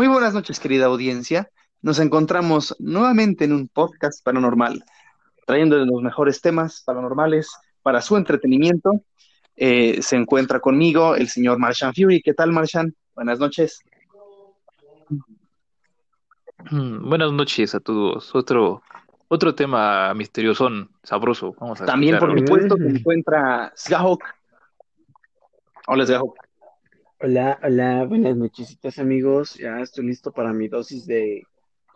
[0.00, 1.50] Muy buenas noches, querida audiencia.
[1.82, 4.82] Nos encontramos nuevamente en un podcast paranormal,
[5.46, 7.50] trayendo los mejores temas paranormales
[7.82, 9.02] para su entretenimiento.
[9.56, 12.22] Eh, se encuentra conmigo el señor Marshan Fury.
[12.22, 12.94] ¿Qué tal, Marshan?
[13.14, 13.80] Buenas noches.
[16.70, 18.34] Mm, buenas noches a todos.
[18.34, 18.80] Otro,
[19.28, 20.70] otro tema misterioso,
[21.02, 21.54] sabroso.
[21.60, 24.24] Vamos a También, por supuesto, se encuentra Sgahok.
[25.88, 26.49] Hola, Sgahok.
[27.22, 29.56] Hola, hola, buenas noches, amigos.
[29.56, 31.42] Ya estoy listo para mi dosis de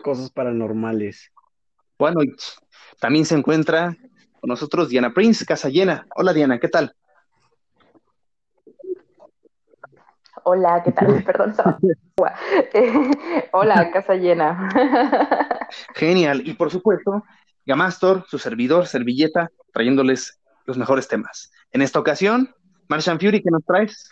[0.02, 1.32] cosas paranormales.
[1.98, 2.20] Bueno,
[3.00, 3.96] también se encuentra
[4.38, 6.06] con nosotros Diana Prince, Casa Llena.
[6.14, 6.94] Hola, Diana, ¿qué tal?
[10.42, 11.24] Hola, ¿qué tal?
[11.24, 11.54] Perdón,
[13.52, 14.68] hola, casa llena.
[15.94, 16.46] Genial.
[16.46, 17.24] Y por supuesto,
[17.64, 21.50] Gamastor, su servidor, servilleta, trayéndoles los mejores temas.
[21.72, 22.54] En esta ocasión,
[22.88, 24.10] Martian Fury, ¿qué nos traes?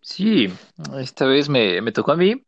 [0.00, 0.52] Sí,
[0.98, 2.44] esta vez me, tocó a mí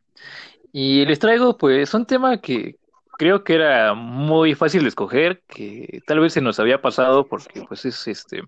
[0.73, 2.77] y les traigo pues un tema que
[3.17, 7.63] creo que era muy fácil de escoger, que tal vez se nos había pasado porque
[7.69, 8.43] pues es este,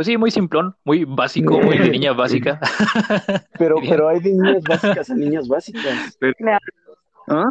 [0.00, 2.58] pues sí, muy simplón, muy básico, muy de niña básica.
[3.58, 6.18] Pero, pero hay de niñas básicas a niñas básicas.
[7.28, 7.44] Ah.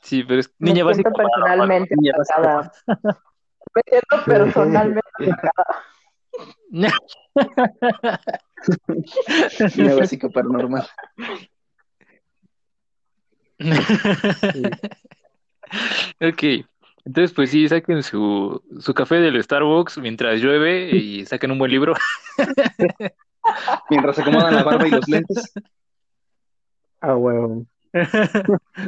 [0.00, 1.10] Sí, pero es niña básica.
[1.10, 2.72] personalmente niña básica.
[3.74, 5.02] Me siento personalmente
[9.76, 10.86] Niña básica paranormal.
[16.20, 16.42] ok,
[17.04, 21.70] entonces pues sí, saquen su, su café del Starbucks mientras llueve y saquen un buen
[21.70, 21.92] libro.
[23.90, 25.52] mientras se acomodan la barba y los lentes.
[27.00, 27.66] Ah, huevo.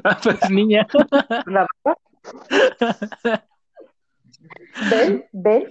[0.04, 0.86] ah, pues niña.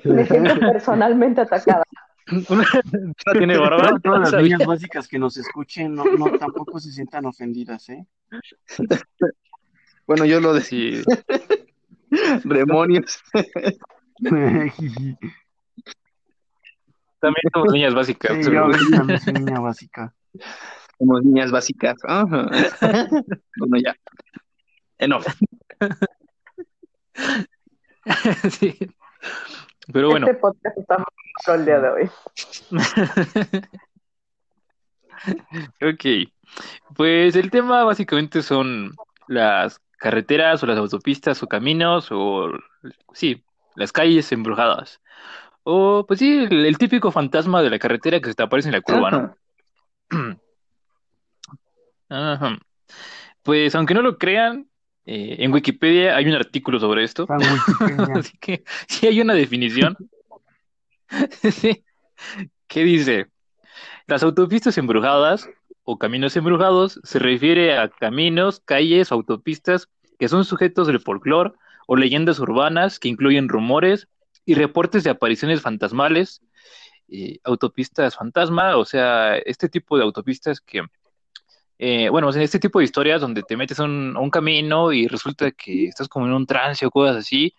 [0.04, 1.84] Me siento personalmente atacada.
[2.26, 4.00] No tiene barba.
[4.02, 8.06] Todas las niñas básicas que nos escuchen no, no tampoco se sientan ofendidas, ¿eh?
[10.08, 11.02] Bueno, yo lo decía.
[12.44, 13.22] Demonios.
[17.20, 18.46] También somos niñas básicas.
[18.46, 20.14] Sí, yo también soy niña básica.
[20.98, 21.96] Somos niñas básicas.
[23.58, 23.96] bueno, ya.
[24.98, 25.26] Enough.
[28.52, 28.78] sí.
[29.92, 30.28] Pero bueno.
[30.28, 32.10] Este podcast está muy el día de hoy.
[35.82, 36.06] ok.
[36.96, 38.96] Pues el tema básicamente son
[39.28, 42.52] las carreteras o las autopistas o caminos o
[43.14, 43.44] sí,
[43.76, 45.02] las calles embrujadas.
[45.64, 48.82] O pues sí, el, típico fantasma de la carretera que se te aparece en la
[48.82, 49.38] curva, ¿no?
[53.42, 54.70] Pues aunque no lo crean,
[55.06, 57.28] eh, en Wikipedia hay un artículo sobre esto.
[58.16, 59.98] Así que sí hay una definición.
[61.52, 61.84] sí.
[62.68, 63.28] ¿Qué dice?
[64.08, 65.50] Las autopistas embrujadas
[65.84, 71.52] o caminos embrujados se refiere a caminos, calles o autopistas que son sujetos del folclore
[71.88, 74.08] o leyendas urbanas que incluyen rumores
[74.46, 76.42] y reportes de apariciones fantasmales,
[77.10, 80.84] eh, autopistas fantasma, o sea, este tipo de autopistas que
[81.80, 85.52] eh, bueno, en este tipo de historias donde te metes a un, camino y resulta
[85.52, 87.54] que estás como en un trance o cosas así,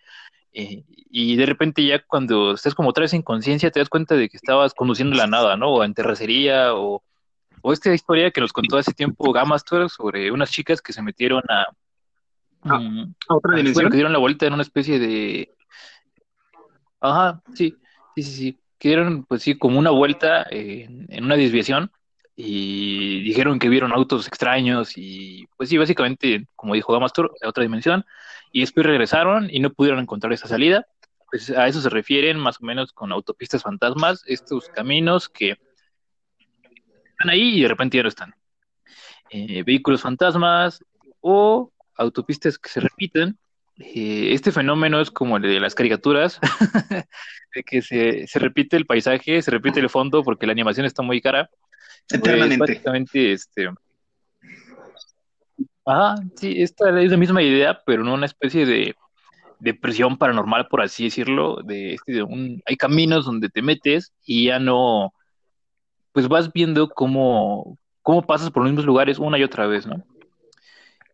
[0.53, 4.15] eh, y de repente ya cuando estás como otra vez en conciencia te das cuenta
[4.15, 5.69] de que estabas conduciendo la nada, ¿no?
[5.69, 7.03] O en terracería, o,
[7.61, 11.43] o esta historia que nos contó hace tiempo Gamastor sobre unas chicas que se metieron
[11.49, 11.67] a,
[12.79, 13.89] mm, a otra dimensión.
[13.89, 15.53] que dieron la vuelta en una especie de...
[17.01, 17.75] Ajá, sí,
[18.15, 21.91] sí, sí, sí, que dieron pues sí como una vuelta en una desviación
[22.35, 27.63] y dijeron que vieron autos extraños y pues sí, básicamente, como dijo Gamastur, a otra
[27.63, 28.05] dimensión,
[28.51, 30.85] y después regresaron y no pudieron encontrar esa salida.
[31.31, 37.29] Pues a eso se refieren más o menos con autopistas fantasmas, estos caminos que están
[37.29, 38.35] ahí y de repente ya no están.
[39.29, 40.83] Eh, vehículos fantasmas
[41.21, 43.37] o autopistas que se repiten.
[43.77, 46.39] Eh, este fenómeno es como el de las caricaturas,
[47.55, 51.01] de que se, se repite el paisaje, se repite el fondo porque la animación está
[51.01, 51.49] muy cara
[52.09, 52.57] Eternamente.
[52.57, 53.69] Pues, básicamente, este.
[55.85, 58.95] Ah, sí, esta es la misma idea, pero no una especie de,
[59.59, 61.57] de presión paranormal, por así decirlo.
[61.63, 65.13] De, este, de un, hay caminos donde te metes y ya no.
[66.11, 70.03] Pues vas viendo cómo, cómo pasas por los mismos lugares una y otra vez, ¿no?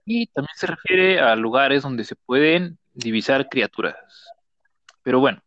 [0.05, 3.95] Y también se refiere a lugares donde se pueden divisar criaturas.
[5.03, 5.41] Pero bueno,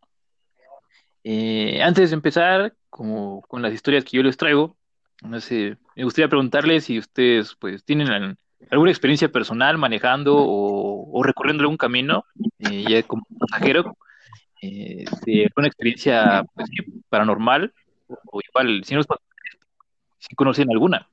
[1.22, 4.76] eh, antes de empezar, como con las historias que yo les traigo,
[5.24, 8.36] no sé, me gustaría preguntarles si ustedes pues tienen
[8.70, 12.24] alguna experiencia personal manejando o, recorriendo algún camino,
[12.58, 13.96] eh, ya como pasajero,
[14.60, 16.68] eh, de alguna experiencia pues,
[17.08, 17.72] paranormal,
[18.08, 19.02] o, igual, si no
[20.18, 21.08] si conocían alguna,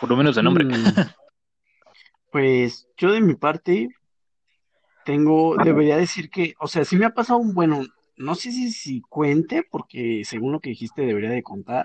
[0.00, 0.64] por lo menos de nombre.
[0.64, 0.84] Mm.
[2.30, 3.90] Pues yo de mi parte
[5.04, 7.84] tengo, debería decir que, o sea, sí me ha pasado un, bueno,
[8.16, 11.84] no sé si cuente, porque según lo que dijiste debería de contar,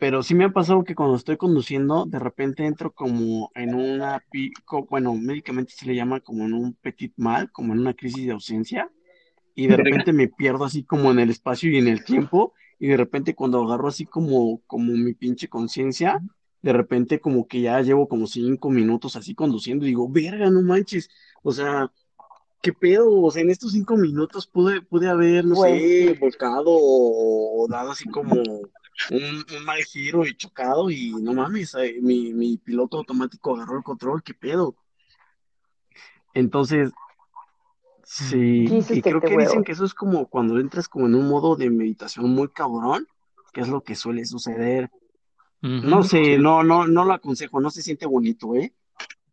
[0.00, 4.24] pero sí me ha pasado que cuando estoy conduciendo, de repente entro como en una,
[4.88, 8.32] bueno, médicamente se le llama como en un petit mal, como en una crisis de
[8.32, 8.90] ausencia,
[9.54, 12.86] y de repente me pierdo así como en el espacio y en el tiempo, y
[12.88, 16.18] de repente cuando agarro así como, como mi pinche conciencia,
[16.62, 20.62] de repente como que ya llevo como cinco minutos así conduciendo y digo, verga, no
[20.62, 21.10] manches,
[21.42, 21.92] o sea,
[22.62, 23.20] ¿qué pedo?
[23.20, 28.08] O sea, en estos cinco minutos pude, pude haber, no sé, volcado o, dado así
[28.08, 28.34] como
[29.10, 33.82] un, mal giro y chocado y no mames, eh, mi, mi piloto automático agarró el
[33.82, 34.74] control, ¿qué pedo?
[36.34, 36.92] Entonces,
[38.04, 41.56] sí, y creo que dicen que eso es como cuando entras como en un modo
[41.56, 43.06] de meditación muy cabrón,
[43.52, 44.90] que es lo que suele suceder.
[45.62, 48.72] No sé, no, no, no lo aconsejo, no se siente bonito, ¿eh?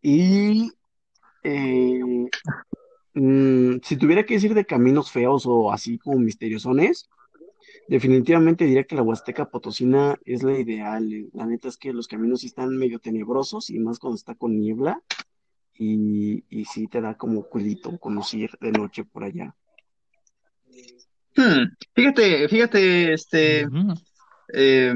[0.02, 0.74] Y
[1.44, 2.02] eh,
[3.20, 7.10] Mm, si tuviera que decir de caminos feos o así como misteriosones,
[7.88, 11.12] definitivamente diría que la Huasteca Potosina es la ideal.
[11.12, 11.28] Eh.
[11.34, 14.60] La neta es que los caminos sí están medio tenebrosos y más cuando está con
[14.60, 15.02] niebla
[15.74, 19.56] y, y sí te da como culito conocer de noche por allá.
[21.36, 23.68] Hmm, fíjate, fíjate, este,
[24.54, 24.94] eh,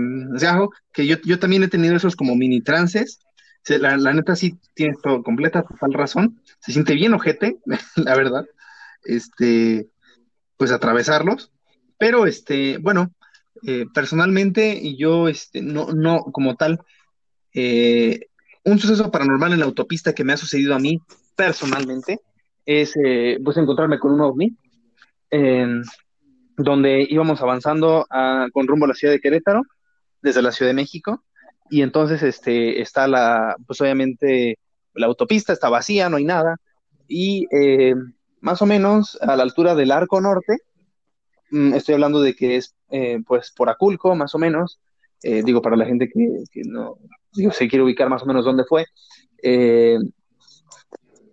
[0.91, 3.19] que yo, yo también he tenido esos como mini trances
[3.67, 6.41] la, neta sí tiene todo, completa, total razón.
[6.59, 7.59] Se siente bien ojete,
[7.95, 8.45] la verdad.
[9.03, 9.88] Este,
[10.57, 11.51] pues atravesarlos.
[12.01, 13.12] Pero este, bueno,
[13.62, 16.80] eh, personalmente, yo, este, no, no, como tal,
[17.53, 18.21] eh,
[18.63, 21.00] un suceso paranormal en la autopista que me ha sucedido a mí
[21.36, 22.19] personalmente
[22.65, 24.57] es eh, pues encontrarme con un ovni
[26.57, 28.07] donde íbamos avanzando
[28.51, 29.62] con rumbo a la ciudad de Querétaro
[30.24, 31.24] desde la Ciudad de México
[31.69, 34.57] y entonces este, está la, pues obviamente
[34.95, 36.57] la autopista está vacía, no hay nada,
[37.07, 37.94] y eh,
[38.39, 40.57] más o menos a la altura del arco norte,
[41.51, 44.80] estoy hablando de que es eh, pues por Aculco, más o menos,
[45.24, 46.98] eh, digo para la gente que, no,
[47.33, 48.86] digo, se quiere ubicar más o menos dónde fue,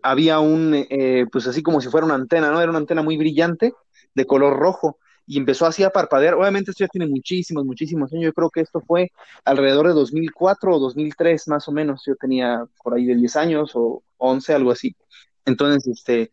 [0.03, 0.87] había un,
[1.31, 2.61] pues así como si fuera una antena, ¿no?
[2.61, 3.75] Era una antena muy brillante,
[4.15, 4.99] de color rojo,
[5.29, 6.35] y empezó así a parpadear.
[6.35, 8.25] Obviamente esto ya tiene muchísimos, muchísimos años.
[8.25, 9.12] Yo creo que esto fue
[9.44, 12.03] alrededor de 2004 o 2003 más o menos.
[12.06, 14.97] Yo tenía por ahí de 10 años o 11, algo así.
[15.44, 16.32] Entonces, este,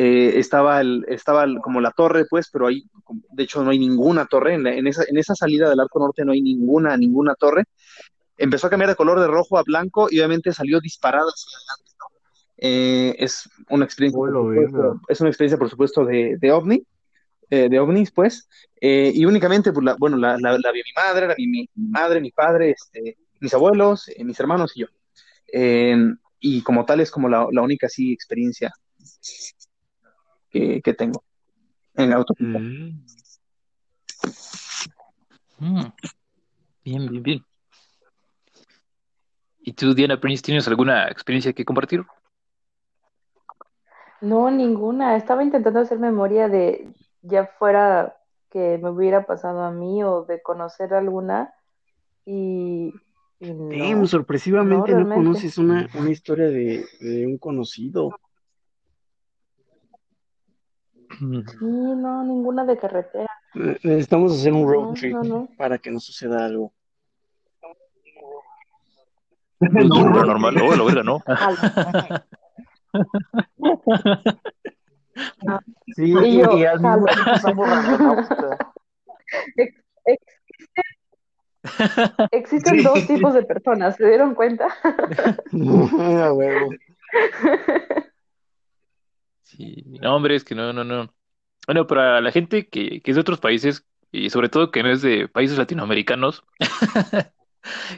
[0.00, 2.84] eh, estaba, el, estaba como la torre, pues, pero ahí,
[3.32, 4.54] de hecho, no hay ninguna torre.
[4.54, 7.64] En, esa, en esa salida del arco norte no hay ninguna, ninguna torre.
[8.36, 11.88] Empezó a cambiar de color de rojo a blanco y obviamente salió disparada hacia adelante.
[12.60, 14.20] Eh, es una experiencia,
[15.08, 16.86] es una experiencia, por supuesto, de, de ovni.
[17.50, 18.46] Eh, de ovnis, pues,
[18.78, 22.20] eh, y únicamente, pues, la, bueno, la, la, vio mi madre, la vi mi madre,
[22.20, 24.86] mi padre, este, mis abuelos, eh, mis hermanos y yo.
[26.40, 28.70] y como tal es como la, única sí experiencia
[30.50, 31.22] que, tengo
[31.94, 32.58] en la autopista.
[32.58, 33.04] Mm.
[35.58, 35.92] Mm.
[36.84, 37.44] Bien, bien, bien.
[39.60, 42.04] ¿Y tú, Diana Prince, tienes alguna experiencia que compartir?
[44.20, 45.16] No, ninguna.
[45.16, 46.92] Estaba intentando hacer memoria de,
[47.22, 48.16] ya fuera
[48.50, 51.52] que me hubiera pasado a mí o de conocer alguna
[52.24, 52.94] y,
[53.40, 56.84] no, sorpresivamente no, conoces una, una historia de,
[57.26, 58.18] un conocido.
[61.18, 61.26] Sí,
[61.60, 63.28] no, ninguna de carretera.
[63.54, 65.16] Necesitamos hacer un road trip
[65.56, 66.72] para que no suceda algo.
[69.60, 71.20] Lo normal, no, lo verga, no.
[75.96, 76.50] Sí, y, yo,
[82.30, 84.68] Existen, dos tipos de personas, ¿se dieron cuenta?
[89.48, 91.12] sí, no, hombre, es que no, no, no.
[91.66, 94.90] Bueno, para la gente que, que es de otros países, y sobre todo que no
[94.90, 96.44] es de países latinoamericanos,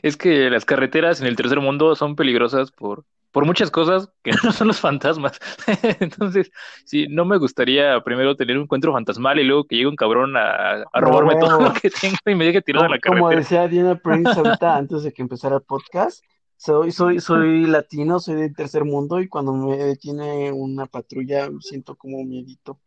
[0.02, 4.32] es que las carreteras en el tercer mundo son peligrosas por, por muchas cosas que
[4.42, 5.38] no son los fantasmas.
[6.00, 6.50] Entonces,
[6.84, 10.36] sí, no me gustaría primero tener un encuentro fantasmal y luego que llegue un cabrón
[10.36, 13.28] a, robarme todo lo que tengo y me deje tirado en la carretera.
[13.28, 16.24] Como decía Diana Prince ahorita antes de que empezara el podcast,
[16.60, 21.96] soy, soy, soy latino, soy del tercer mundo y cuando me detiene una patrulla siento
[21.96, 22.78] como miedito.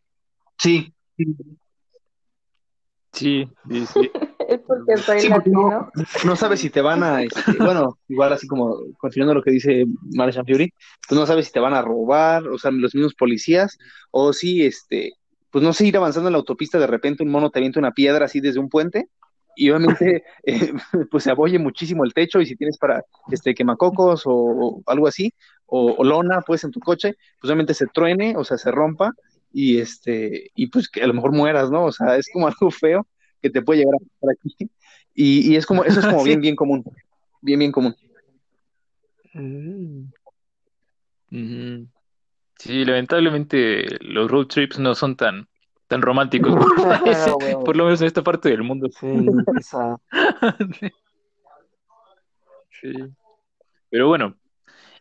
[0.56, 0.94] Sí.
[3.12, 4.10] Sí, sí, sí.
[4.48, 5.90] es porque soy latino.
[6.24, 9.86] No, sabes si te van a, este, bueno, igual así como continuando lo que dice
[10.14, 10.72] Marishan Fury,
[11.08, 13.76] tú no sabes si te van a robar, o sea, los mismos policías,
[14.10, 15.14] o si, este,
[15.50, 17.92] pues no sé, ir avanzando en la autopista, de repente un mono te avienta una
[17.92, 19.08] piedra así desde un puente,
[19.56, 20.72] y obviamente eh,
[21.10, 25.32] pues se aboye muchísimo el techo y si tienes para este quemacocos o, algo así
[25.66, 29.12] o, lona pues en tu coche pues obviamente se truene o sea se rompa
[29.52, 32.70] y este y pues que a lo mejor mueras no o sea es como algo
[32.70, 33.06] feo
[33.40, 34.70] que te puede llegar a aquí
[35.16, 36.84] y, es como eso es como bien bien común
[37.40, 37.94] bien bien común.
[39.34, 40.04] Mm.
[42.56, 45.48] sí lamentablemente los road trips no son tan
[45.94, 46.52] tan románticos
[47.64, 48.88] por lo menos en esta parte del mundo.
[48.90, 49.06] Sí,
[52.80, 52.92] sí.
[53.90, 54.34] Pero bueno,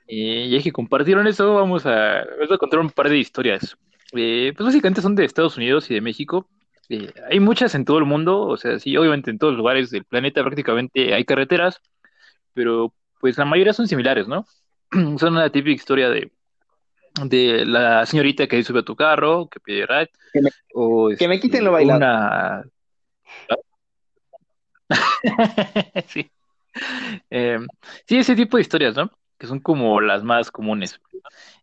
[0.07, 2.23] eh, ya que compartieron eso, vamos a,
[2.59, 3.75] contar un par de historias.
[4.11, 6.47] Eh, pues básicamente son de Estados Unidos y de México.
[6.89, 9.89] Eh, hay muchas en todo el mundo, o sea, sí, obviamente en todos los lugares
[9.89, 11.81] del planeta prácticamente hay carreteras,
[12.53, 14.45] pero pues la mayoría son similares, ¿no?
[15.17, 16.31] son una típica historia de
[17.21, 20.09] de la señorita que sube a tu carro, que pide ride.
[20.31, 21.97] Que me, o, que me quiten lo bailado.
[21.97, 22.63] Una...
[26.07, 26.29] sí.
[27.29, 27.59] Eh,
[28.07, 29.11] sí, ese tipo de historias, ¿no?
[29.37, 30.99] Que son como las más comunes.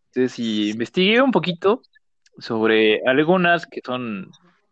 [0.06, 1.82] Entonces, si investigué un poquito
[2.38, 4.30] sobre algunas que son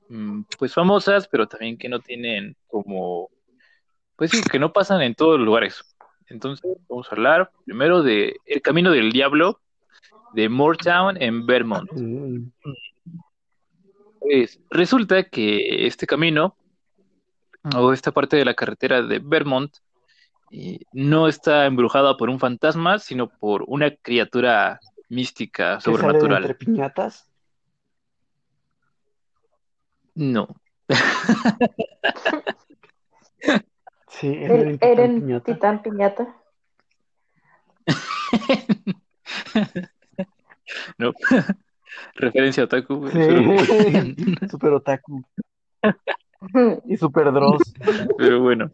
[0.08, 3.30] mm, pues famosas, pero también que no tienen como,
[4.16, 5.84] pues sí, que no pasan en todos los lugares.
[6.28, 9.60] Entonces, vamos a hablar primero de El Camino del Diablo,
[10.34, 11.90] de Moortown en Vermont.
[11.92, 12.50] Mm.
[14.20, 16.56] Pues, resulta que este camino
[17.74, 19.76] o esta parte de la carretera de Vermont
[20.50, 26.42] eh, no está embrujada por un fantasma, sino por una criatura mística sobrenatural.
[26.42, 27.30] entre piñatas?
[30.14, 30.48] No.
[34.08, 36.34] sí, ¿Eren titán piñata?
[40.98, 41.12] No.
[42.14, 43.08] Referencia a otaku.
[44.50, 45.24] super otaku.
[46.86, 47.62] y super dross.
[48.16, 48.70] Pero bueno.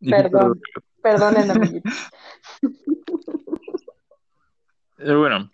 [0.00, 0.60] Perdón.
[1.02, 1.82] Perdonen,
[4.96, 5.50] Pero bueno.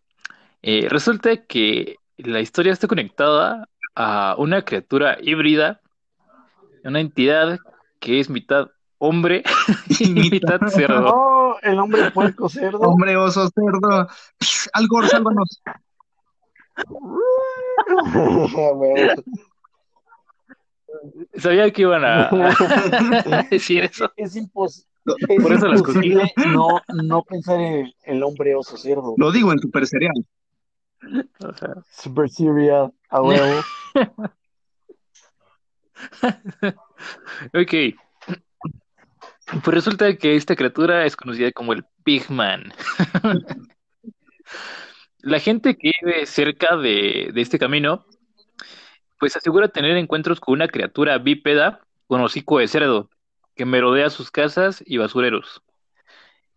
[0.63, 5.81] Eh, resulta que la historia está conectada a una criatura híbrida,
[6.83, 7.59] una entidad
[8.01, 9.45] que es mitad hombre
[10.01, 11.34] y mitad cerdo.
[11.65, 12.81] El hombre puerco cerdo.
[12.81, 14.09] Hombre oso cerdo.
[14.75, 15.63] Algo, sálvanos.
[21.37, 22.29] Sabía que iban a
[23.51, 24.13] decir eso.
[24.17, 24.89] Es, imposible.
[25.43, 29.15] Por eso las imposible no, no pensar en el hombre oso cerdo.
[29.17, 30.27] Lo digo en super cereal.
[31.91, 33.63] Super cereal, a huevo.
[37.55, 38.04] ok.
[39.47, 42.73] Pues resulta que esta criatura es conocida como el Pigman.
[45.21, 48.07] La gente que vive cerca de, este camino,
[49.19, 53.09] pues asegura tener encuentros con una criatura bípeda con hocico de cerdo,
[53.55, 55.63] que merodea sus casas y basureros.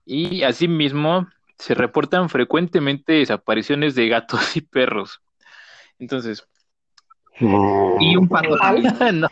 [0.06, 1.28] Y asimismo,
[1.58, 5.22] se reportan frecuentemente desapariciones de gatos y perros.
[6.00, 6.46] Entonces.
[7.40, 8.58] Y un pato.
[9.14, 9.30] no.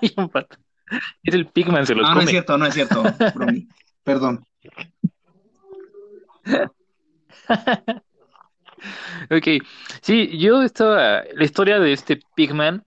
[0.00, 0.56] y un pato.
[1.22, 2.24] Es el Pigman, se los no, come.
[2.24, 3.02] No, es cierto, no es cierto.
[4.04, 4.44] Perdón.
[9.30, 9.46] ok,
[10.00, 12.84] sí, yo estaba, la historia de este Pigman,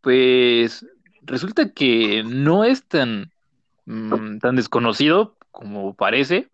[0.00, 0.84] pues
[1.22, 3.30] resulta que no es tan,
[3.86, 6.48] mm, tan desconocido como parece.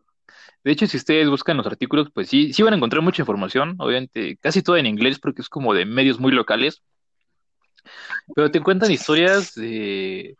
[0.64, 3.76] De hecho, si ustedes buscan los artículos, pues sí, sí van a encontrar mucha información,
[3.78, 6.82] obviamente casi toda en inglés porque es como de medios muy locales.
[8.34, 10.36] Pero te cuentan historias de,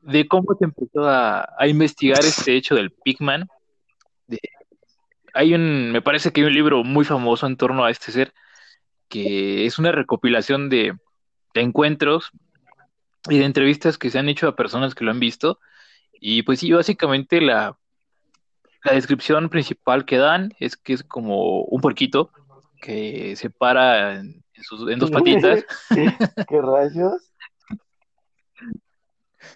[0.00, 3.48] de cómo te empezó a, investigar este hecho del Pigman.
[5.34, 8.32] hay un, me parece que hay un libro muy famoso en torno a este ser,
[9.08, 10.96] que es una recopilación de,
[11.54, 12.30] encuentros
[13.28, 15.58] y de entrevistas que se han hecho a personas que lo han visto.
[16.20, 17.76] Y pues sí, básicamente la,
[18.84, 22.30] la descripción principal que dan es que es como un porquito
[22.80, 24.44] que se para en,
[24.88, 25.64] en dos patitas.
[26.48, 27.27] ¿Qué rayos?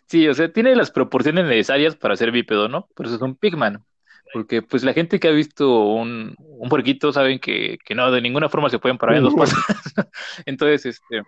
[0.06, 2.88] Sí, o sea, tiene las proporciones necesarias para ser bípedo, ¿no?
[2.94, 3.84] Por eso es un pigman.
[4.32, 8.22] Porque pues la gente que ha visto un, un puerquito saben que, que, no, de
[8.22, 9.58] ninguna forma se pueden parar en dos pasos.
[10.46, 11.22] Entonces, este...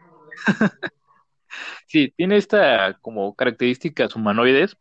[1.86, 4.76] sí, tiene esta como características humanoides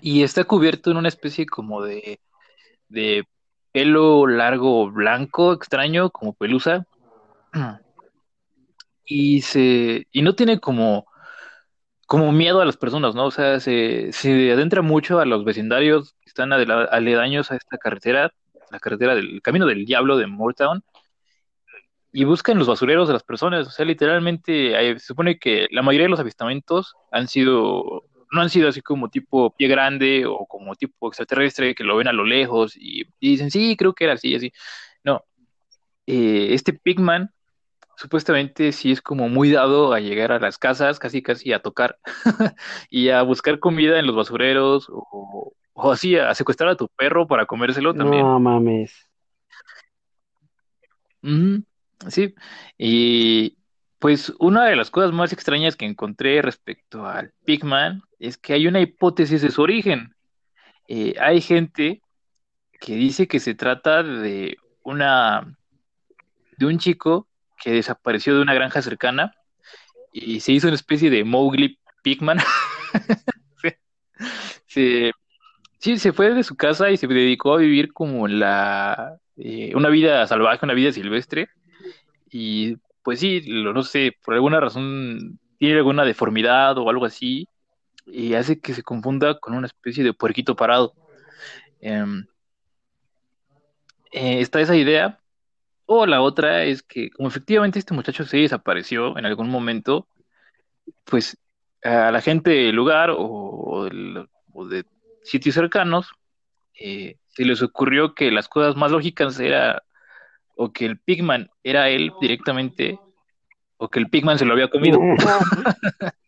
[0.00, 2.20] y está cubierto en una especie como de,
[2.88, 3.24] de
[3.72, 6.86] pelo largo blanco extraño, como pelusa.
[9.08, 11.06] Y se y no tiene como
[12.06, 13.26] como miedo a las personas, ¿no?
[13.26, 18.32] O sea, se, se adentra mucho a los vecindarios que están aledaños a esta carretera,
[18.70, 20.82] la carretera del Camino del Diablo de Moortown.
[22.12, 23.66] y buscan los basureros de las personas.
[23.68, 28.50] O sea, literalmente se supone que la mayoría de los avistamientos han sido, no han
[28.50, 32.24] sido así como tipo pie grande o como tipo extraterrestre que lo ven a lo
[32.24, 34.52] lejos y, dicen, sí, creo que era así, así.
[35.04, 35.24] No,
[36.06, 37.32] eh, este Pigman
[37.96, 41.98] supuestamente sí es como muy dado a llegar a las casas, casi casi a tocar
[42.90, 47.26] y a buscar comida en los basureros o, o así a secuestrar a tu perro
[47.26, 48.22] para comérselo también.
[48.22, 48.94] No mames.
[52.08, 52.34] sí,
[52.78, 53.56] y
[53.98, 58.66] pues una de las cosas más extrañas que encontré respecto al Pigman es que hay
[58.66, 60.14] una hipótesis de su origen.
[60.88, 62.02] Eh, hay gente
[62.80, 65.56] que dice que se trata de una
[66.58, 67.26] de un chico
[67.56, 69.34] que desapareció de una granja cercana
[70.12, 72.38] y se hizo una especie de Mowgli Pigman.
[74.66, 75.12] sí,
[75.98, 80.26] se fue de su casa y se dedicó a vivir como la eh, una vida
[80.26, 81.48] salvaje, una vida silvestre.
[82.30, 87.48] Y pues sí, lo, no sé, por alguna razón tiene alguna deformidad o algo así
[88.06, 90.94] y hace que se confunda con una especie de puerquito parado.
[91.80, 92.26] Em,
[94.12, 95.18] eh, está esa idea.
[95.86, 100.08] O la otra es que, como efectivamente este muchacho se desapareció en algún momento,
[101.04, 101.38] pues
[101.82, 104.84] a la gente del lugar o, de
[105.22, 106.10] sitios cercanos
[106.80, 109.82] eh, se les ocurrió que las cosas más lógicas era
[110.56, 112.98] o que el Pigman era él directamente
[113.76, 114.98] o que el Pigman se lo había comido.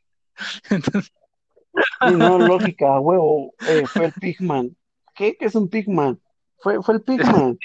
[2.12, 4.76] no, lógica, huevo, eh, fue el Pigman.
[5.14, 5.36] ¿Qué?
[5.36, 6.20] ¿Qué es un Pigman?
[6.58, 7.58] Fue, fue el Pigman.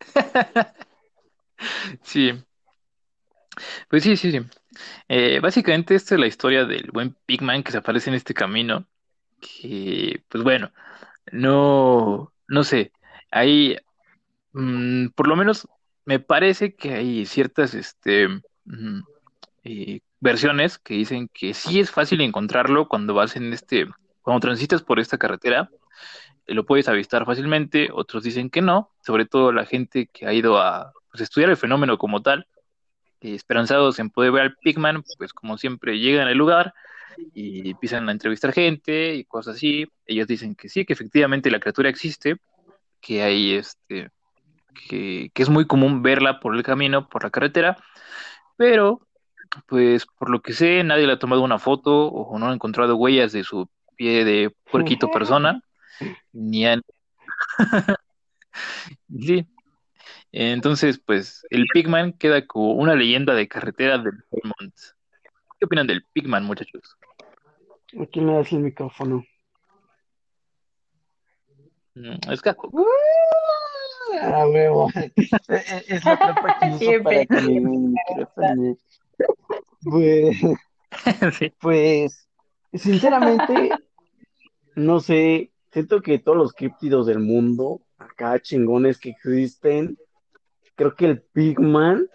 [2.02, 2.44] sí.
[3.88, 4.40] Pues sí, sí, sí.
[5.08, 8.86] Eh, básicamente esta es la historia del buen Pigman que se aparece en este camino.
[9.40, 10.72] Que, pues bueno,
[11.32, 12.92] no, no sé.
[13.30, 13.78] Hay,
[14.52, 15.68] mm, por lo menos
[16.06, 18.28] me parece que hay ciertas, este,
[18.64, 19.00] mm,
[19.64, 23.88] eh, versiones que dicen que sí es fácil encontrarlo cuando vas en este,
[24.22, 25.70] cuando transitas por esta carretera
[26.46, 30.58] lo puedes avistar fácilmente, otros dicen que no, sobre todo la gente que ha ido
[30.58, 32.46] a pues, estudiar el fenómeno como tal,
[33.20, 36.74] esperanzados en poder ver al Pigman, pues como siempre llegan al lugar
[37.32, 39.86] y empiezan a entrevistar gente y cosas así.
[40.06, 42.36] Ellos dicen que sí, que efectivamente la criatura existe,
[43.00, 44.10] que hay este,
[44.88, 47.78] que, que es muy común verla por el camino, por la carretera,
[48.56, 49.00] pero
[49.66, 52.96] pues por lo que sé, nadie le ha tomado una foto o no ha encontrado
[52.96, 55.62] huellas de su pie de puerquito persona.
[56.32, 56.64] Ni
[59.20, 59.46] sí.
[60.32, 64.74] Entonces, pues, el Pigman queda como una leyenda de carretera del Vermont.
[65.58, 66.96] ¿Qué opinan del Pigman, muchachos?
[68.00, 69.24] ¿A quién le das el micrófono?
[71.94, 72.72] Mm, es Caco.
[74.20, 74.90] Ah, huevo.
[75.86, 78.76] es la trampa que uso para que mi micrófono.
[79.84, 80.36] Pues,
[81.60, 82.28] pues,
[82.72, 83.70] sinceramente,
[84.74, 89.98] no sé siento que todos los críptidos del mundo, acá chingones que existen,
[90.76, 92.08] creo que el Pigman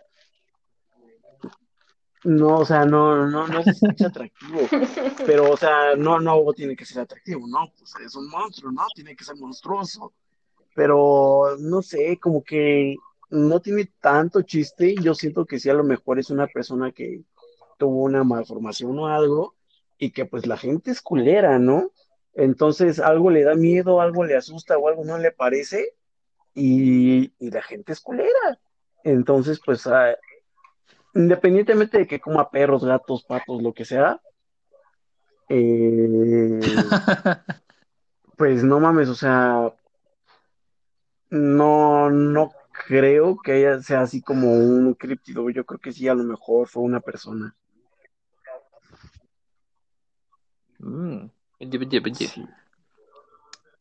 [2.24, 4.60] no, o sea, no, no, no es atractivo,
[5.26, 8.86] pero, o sea, no, no tiene que ser atractivo, no, pues es un monstruo, ¿no?
[8.96, 10.14] Tiene que ser monstruoso,
[10.74, 12.96] pero, no sé, como que
[13.30, 17.24] no tiene tanto chiste, yo siento que sí a lo mejor es una persona que
[17.78, 19.56] tuvo una malformación o algo,
[19.98, 21.92] y que pues la gente es culera, ¿no?
[22.34, 25.96] Entonces algo le da miedo, algo le asusta o algo no le parece
[26.54, 28.60] y, la gente es culera.
[29.04, 30.16] Entonces, pues, ah,
[31.16, 34.22] independientemente de que coma perros, gatos, patos, lo que sea,
[35.50, 36.60] eh,
[38.38, 39.74] pues no mames, o sea,
[41.30, 42.52] no, no
[42.88, 45.50] creo que ella sea así como un críptido.
[45.50, 47.56] Yo creo que sí, a lo mejor fue una persona.
[50.80, 51.30] Mm.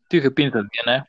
[0.08, 1.08] ¿Tú qué piensas, Diana?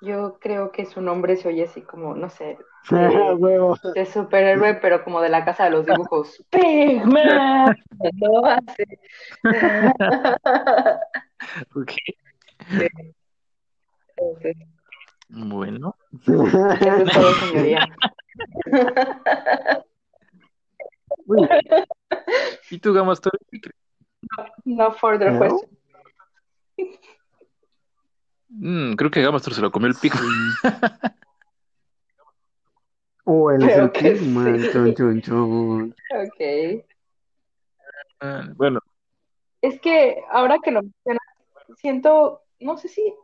[0.00, 2.56] Yo creo que su nombre se oye así como, no sé,
[2.90, 6.40] de, de superhéroe, pero como de la casa de los dibujos.
[6.50, 7.76] ¡Pigman!
[8.14, 8.84] No hace.
[11.74, 11.92] ok.
[15.30, 15.96] Bueno.
[16.22, 17.86] Eso es todo, señoría.
[22.70, 23.20] ¿Y tú, Gamas,
[24.64, 25.40] No further ¿No?
[25.40, 25.78] question.
[28.48, 30.16] Mm, creo que Gamastor se lo comió el pico.
[33.24, 34.70] oh, el, el Pigman.
[34.72, 35.94] Chon, chon, chon.
[36.14, 36.84] Ok.
[38.56, 38.80] bueno.
[39.60, 41.22] Es que ahora que lo mencionas,
[41.76, 43.14] siento, no sé si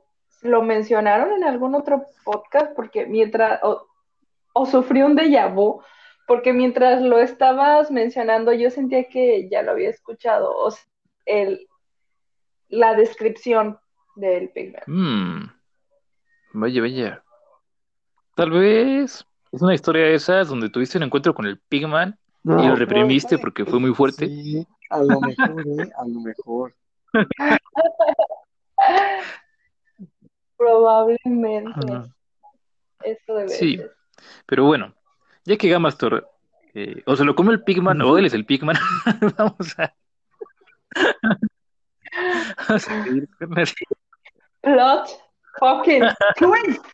[0.43, 3.87] lo mencionaron en algún otro podcast porque mientras, o,
[4.53, 5.81] o sufrí un déjà vu,
[6.27, 10.83] porque mientras lo estabas mencionando yo sentía que ya lo había escuchado, o sea,
[11.27, 11.67] el,
[12.69, 13.79] la descripción
[14.17, 14.83] del Pigman.
[14.87, 15.51] Mm.
[16.55, 17.25] Vaya, vaya.
[18.37, 22.49] Tal vez es una historia de esas donde tuviste un encuentro con el Pigman y
[22.49, 24.27] lo reprimiste porque fue muy fuerte.
[24.27, 25.91] Sí, a lo mejor, ¿eh?
[25.97, 26.75] A lo mejor.
[30.57, 32.11] Probablemente.
[33.03, 33.95] Esto debe Sí, ser.
[34.47, 34.95] pero bueno,
[35.45, 36.29] ya que Gamastor
[36.75, 38.77] eh, o se lo come el Pigman o él es el Pigman,
[39.39, 39.95] vamos a.
[42.69, 43.65] Vamos a seguir con la-
[44.63, 45.09] Plot
[45.59, 46.03] fucking
[46.37, 46.85] twist.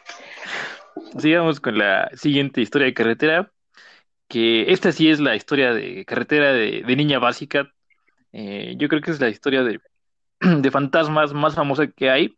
[1.18, 3.52] Sigamos con la siguiente historia de carretera,
[4.28, 7.70] que esta sí es la historia de carretera de, de niña básica.
[8.32, 9.80] Eh, yo creo que es la historia de,
[10.40, 12.36] de fantasmas más famosa que hay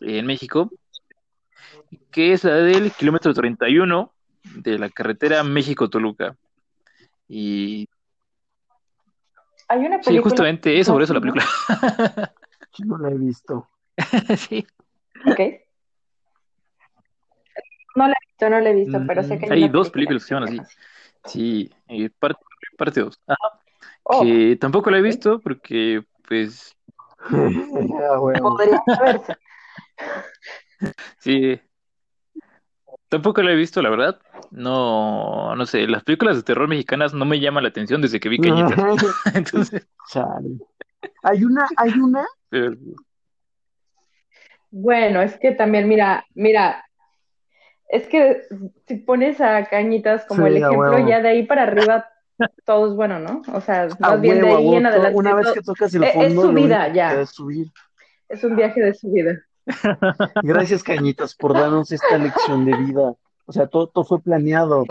[0.00, 0.70] en México,
[2.10, 4.12] que es la del kilómetro 31
[4.44, 6.36] de la carretera México-Toluca.
[7.28, 7.88] Y
[9.68, 10.22] Hay una sí, película.
[10.30, 11.44] justamente es sobre eso la película.
[12.84, 13.68] No la he visto.
[14.36, 14.64] Sí.
[15.26, 15.40] Ok.
[17.96, 19.92] No la he visto, no la he visto, pero sé que Hay una dos película
[19.92, 20.78] películas que se llaman así.
[21.26, 22.40] Sí, eh, parte,
[22.78, 23.20] parte dos.
[23.26, 23.60] Ajá,
[24.02, 26.74] Oh, que tampoco la he visto porque, pues,
[27.28, 28.40] Ah, bueno.
[28.40, 29.36] podría saberse.
[31.18, 31.60] sí,
[33.08, 34.20] tampoco la he visto, la verdad.
[34.50, 38.28] No, no sé, las películas de terror mexicanas no me llaman la atención desde que
[38.28, 38.78] vi Cañitas.
[39.34, 40.58] Entonces, Chale.
[41.22, 42.26] Hay una, hay una,
[44.70, 46.84] Bueno, es que también, mira, mira,
[47.88, 48.42] es que
[48.86, 52.06] si pones a Cañitas como Sí, el ejemplo, ya de ahí para arriba
[52.64, 53.42] todo es bueno, ¿no?
[53.52, 56.12] O sea, más bien de ahí huevo, en adelante una vez que tocas el es-
[56.12, 57.10] fondo, es su vida, ya.
[57.10, 57.66] queda es subir.
[58.28, 59.38] es un viaje de su vida.
[60.42, 63.14] Gracias, Cañitas, por darnos esta lección de vida.
[63.50, 64.84] O sea, todo, todo fue planeado.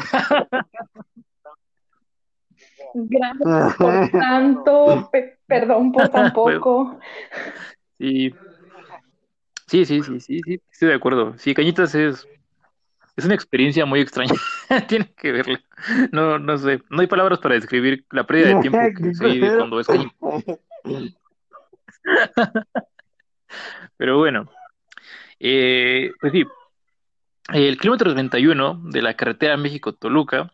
[2.94, 7.00] Gracias por tanto, pe- perdón por tan poco.
[7.98, 8.34] sí,
[9.66, 11.38] sí, sí, sí, sí, sí, estoy de acuerdo.
[11.38, 12.28] Sí, Cañitas es,
[13.16, 14.34] es una experiencia muy extraña.
[14.90, 15.62] Tienen que verla.
[16.12, 19.56] No, no sé, no hay palabras para describir la pérdida de tiempo que se vive
[19.56, 20.18] cuando es Cañitas.
[23.96, 24.50] Pero bueno,
[25.40, 26.44] eh, pues sí,
[27.54, 30.54] el kilómetro 31 de la carretera México-Toluca,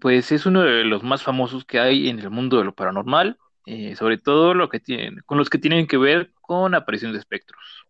[0.00, 3.38] pues es uno de los más famosos que hay en el mundo de lo paranormal,
[3.66, 7.18] eh, sobre todo lo que tienen, con los que tienen que ver con aparición de
[7.18, 7.86] espectros.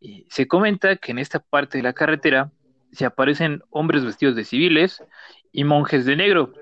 [0.00, 2.52] Eh, se comenta que en esta parte de la carretera
[2.92, 5.02] se aparecen hombres vestidos de civiles
[5.52, 6.52] y monjes de negro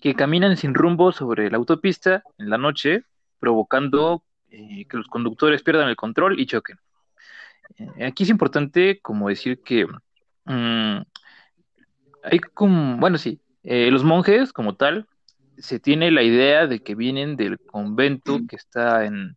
[0.00, 3.04] que caminan sin rumbo sobre la autopista en la noche,
[3.38, 6.78] provocando eh, que los conductores pierdan el control y choquen.
[8.00, 9.86] Aquí es importante como decir que
[10.46, 11.02] mm,
[12.24, 15.06] hay como, bueno, sí, eh, los monjes como tal,
[15.58, 19.36] se tiene la idea de que vienen del convento que está en,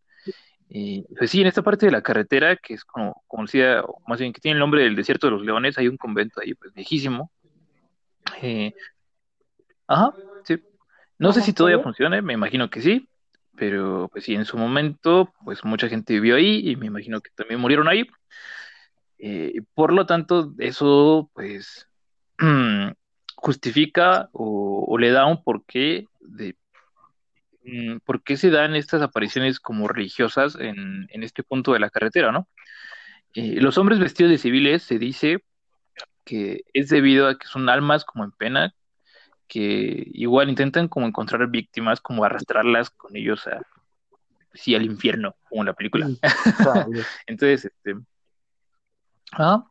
[0.69, 4.19] eh, pues sí, en esta parte de la carretera, que es como conocida, o más
[4.19, 6.73] bien que tiene el nombre del desierto de los leones, hay un convento ahí, pues
[6.73, 7.31] viejísimo.
[8.41, 8.73] Eh,
[9.87, 10.59] ajá, sí.
[11.17, 13.09] No sé si todavía funciona, me imagino que sí,
[13.55, 17.31] pero pues sí, en su momento, pues mucha gente vivió ahí y me imagino que
[17.35, 18.07] también murieron ahí.
[19.19, 21.87] Eh, por lo tanto, eso pues
[23.35, 26.55] justifica o, o, le da un porqué de
[27.63, 31.89] mm, por qué se dan estas apariciones como religiosas en, en este punto de la
[31.89, 32.47] carretera, ¿no?
[33.33, 35.43] Eh, los hombres vestidos de civiles se dice
[36.25, 38.73] que es debido a que son almas como en pena,
[39.47, 43.61] que igual intentan como encontrar víctimas, como arrastrarlas con ellos a,
[44.53, 46.07] sí, al infierno, como en la película.
[47.27, 47.95] Entonces, este,
[49.33, 49.65] ah,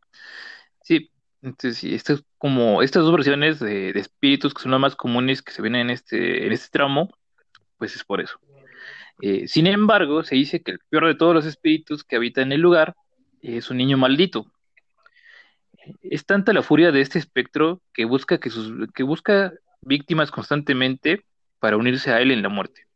[0.81, 4.95] sí, entonces sí, esto es como estas dos versiones de, espíritus que son las más
[4.95, 7.09] comunes que se ven en este, en este tramo,
[7.77, 8.39] pues es por eso.
[9.21, 12.51] Eh, sin embargo, se dice que el peor de todos los espíritus que habitan en
[12.53, 12.95] el lugar
[13.41, 14.45] es un niño maldito.
[16.01, 21.25] Es tanta la furia de este espectro que busca, que sus, que busca víctimas constantemente
[21.59, 22.88] para unirse a él en la muerte.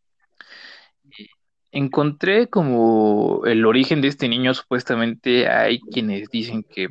[1.75, 6.89] Encontré como el origen de este niño, supuestamente hay quienes dicen que,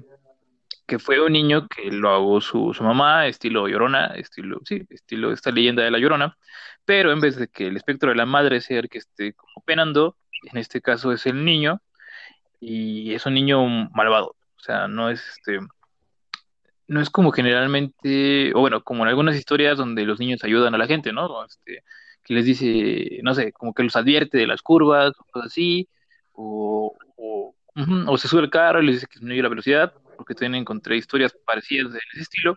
[0.88, 5.32] que fue un niño que lo hago su, su mamá, estilo Llorona, estilo, sí, estilo
[5.32, 6.36] esta leyenda de la Llorona,
[6.84, 9.62] pero en vez de que el espectro de la madre sea el que esté como
[9.64, 10.16] penando,
[10.52, 11.80] en este caso es el niño,
[12.58, 15.60] y es un niño malvado, o sea, no es este,
[16.88, 20.78] no es como generalmente, o bueno, como en algunas historias donde los niños ayudan a
[20.78, 21.44] la gente, ¿no?
[21.44, 21.84] Este,
[22.22, 25.88] que les dice, no sé, como que los advierte de las curvas, o cosas así,
[26.32, 27.54] o, o,
[28.06, 30.96] o se sube al carro y le dice que disminuye la velocidad, porque también encontré
[30.96, 32.56] historias parecidas de ese estilo,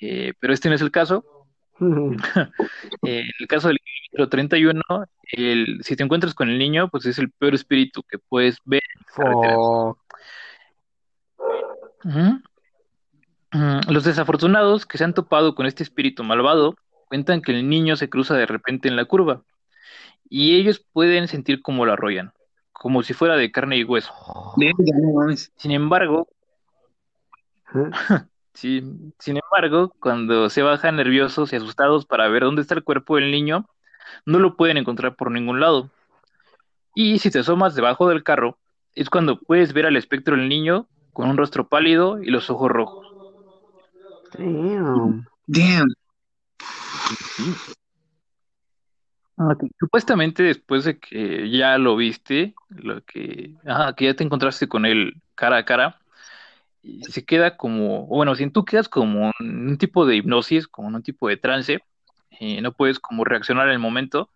[0.00, 1.24] eh, pero este no es el caso.
[3.04, 4.82] Eh, en el caso del kilómetro 31,
[5.32, 8.82] el, si te encuentras con el niño, pues es el peor espíritu que puedes ver
[13.88, 16.74] Los desafortunados que se han topado con este espíritu malvado
[17.08, 19.42] cuentan que el niño se cruza de repente en la curva
[20.28, 22.32] y ellos pueden sentir cómo lo arrollan,
[22.72, 24.12] como si fuera de carne y hueso.
[25.56, 26.28] Sin embargo,
[28.54, 28.82] sí,
[29.18, 33.30] sin embargo, cuando se bajan nerviosos y asustados para ver dónde está el cuerpo del
[33.30, 33.66] niño,
[34.24, 35.90] no lo pueden encontrar por ningún lado.
[36.94, 38.58] Y si te asomas debajo del carro,
[38.94, 42.70] es cuando puedes ver al espectro del niño con un rostro pálido y los ojos
[42.70, 43.06] rojos.
[44.36, 45.26] Damn.
[45.46, 45.88] Damn.
[49.78, 53.54] Supuestamente después de que ya lo viste, lo que,
[53.96, 56.00] que ya te encontraste con él cara a cara,
[56.82, 60.88] y se queda como, bueno, si tú quedas como en un tipo de hipnosis, como
[60.88, 61.78] en un tipo de trance,
[62.40, 64.30] y no puedes como reaccionar en el momento,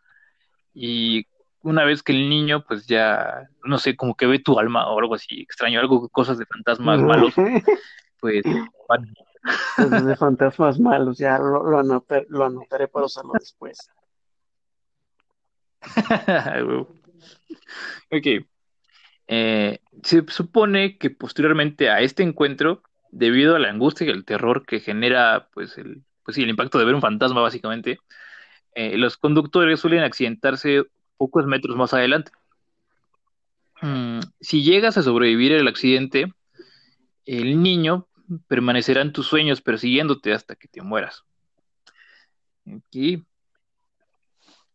[0.73, 1.27] y
[1.63, 4.99] una vez que el niño, pues ya, no sé, como que ve tu alma o
[4.99, 7.35] algo así extraño, algo, cosas de fantasmas malos,
[8.21, 8.45] pues...
[9.77, 13.91] Cosas de fantasmas malos, ya lo, anotaré para usarlo después.
[18.11, 18.27] ok.
[19.27, 24.65] Eh, se supone que posteriormente a este encuentro, debido a la angustia y el terror
[24.65, 27.99] que genera, pues, el, pues el impacto de ver un fantasma, básicamente,
[28.75, 30.85] eh, los conductores suelen accidentarse
[31.17, 32.33] pocos metros más adelante.
[33.81, 36.33] Mm, si llegas a sobrevivir el accidente,
[37.27, 38.07] el niño
[38.49, 41.25] permanecerá en tus sueños persiguiéndote hasta que te mueras.
[42.67, 43.25] Aquí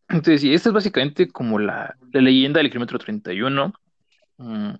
[0.08, 3.72] entonces, sí, esta es básicamente como la, leyenda del kilómetro 31.
[4.38, 4.70] Mm,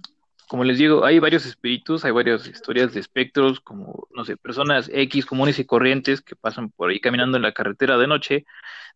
[0.48, 4.90] como les digo, hay varios espíritus, hay varias historias de espectros, como, no sé, personas
[4.92, 8.46] X comunes y corrientes que pasan por ahí caminando en la carretera de noche,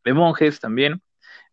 [0.04, 1.02] de monjes también,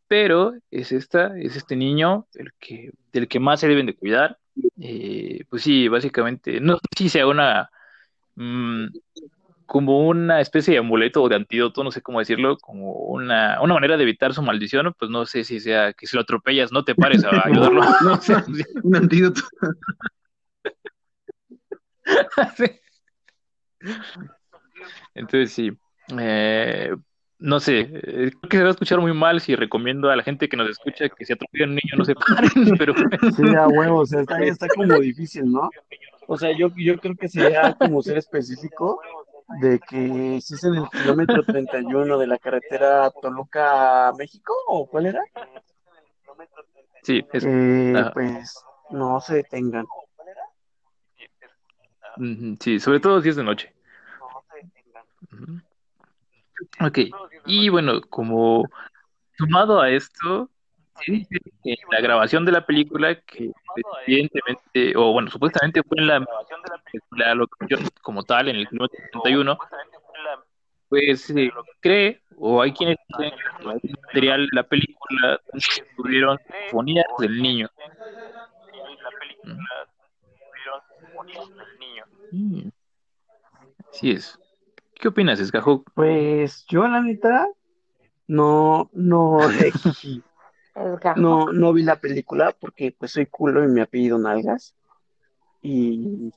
[0.07, 4.39] pero es esta, es este niño el que, del que más se deben de cuidar.
[4.81, 7.69] Eh, pues sí, básicamente, no sé si sea una,
[8.39, 8.87] mm,
[9.69, 13.75] como una especie de amuleto o de antídoto, no sé cómo decirlo, como una, una
[13.75, 16.83] manera de evitar su maldición, pues no sé si sea que si lo atropellas no
[16.83, 17.81] te pares a ayudarlo.
[18.03, 18.33] no sé.
[18.81, 19.41] Un antídoto.
[25.13, 25.71] Entonces sí,
[26.17, 26.95] eh,
[27.37, 30.23] no sé, eh, creo que se va a escuchar muy mal si recomiendo a la
[30.23, 32.95] gente que nos escucha que si atropellan un niño no se paren, pero...
[33.35, 35.69] Sí, a huevo, o sea, está, está como difícil, ¿no?
[36.31, 39.01] O sea, yo, yo creo que sería como ser específico
[39.59, 45.23] de que si es en el kilómetro 31 de la carretera Toluca-México, ¿o cuál era?
[47.01, 49.87] Sí, es, eh, pues no se detengan.
[52.59, 53.73] Sí, sobre todo si es de noche.
[56.79, 56.99] Ok,
[57.47, 58.69] y bueno, como
[59.35, 60.47] sumado a esto,
[61.05, 63.51] que la grabación de la película, que
[64.05, 66.25] evidentemente, o bueno, supuestamente fue en la,
[67.11, 69.57] la locación como tal, en el kilómetro 31,
[70.89, 75.39] pues se cree, o hay quienes dicen que el material la película
[75.95, 76.39] tuvieron
[76.71, 77.69] fonías del niño.
[82.31, 82.69] Mm.
[83.91, 84.39] Así es.
[84.95, 85.83] ¿Qué opinas, Escajo?
[85.93, 87.47] Pues yo, la neta,
[88.27, 89.39] no, no,
[91.15, 94.75] No, no vi la película porque pues soy culo y me apellido Nalgas.
[95.61, 96.31] Y,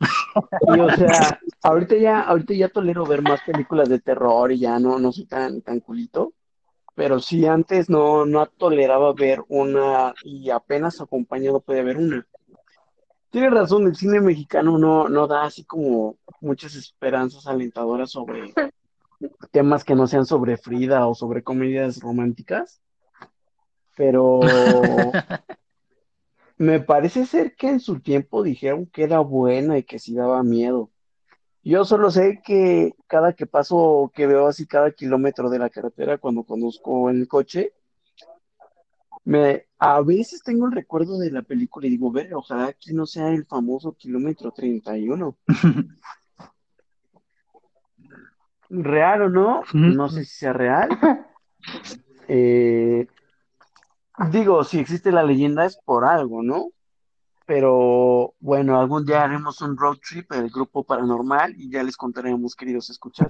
[0.00, 4.78] y o sea, ahorita ya, ahorita ya tolero ver más películas de terror y ya
[4.78, 6.32] no, no soy tan, tan culito.
[6.94, 12.26] Pero sí antes no, no toleraba ver una y apenas acompañado puede ver una.
[13.30, 18.54] Tienes razón, el cine mexicano no, no da así como muchas esperanzas alentadoras sobre
[19.52, 22.80] temas que no sean sobre Frida o sobre comedias románticas
[23.96, 24.40] pero
[26.58, 30.44] me parece ser que en su tiempo dijeron que era buena y que sí daba
[30.44, 30.90] miedo.
[31.64, 36.18] Yo solo sé que cada que paso, que veo así cada kilómetro de la carretera
[36.18, 37.72] cuando conozco en el coche,
[39.24, 43.06] me, a veces tengo el recuerdo de la película y digo, ve, ojalá aquí no
[43.06, 45.36] sea el famoso kilómetro 31.
[48.68, 49.62] ¿Real o no?
[49.72, 50.88] No sé si sea real.
[52.28, 53.06] Eh,
[54.30, 56.68] Digo, si existe la leyenda es por algo, ¿no?
[57.44, 62.56] Pero bueno, algún día haremos un road trip, el grupo paranormal, y ya les contaremos,
[62.56, 63.28] queridos escuchar.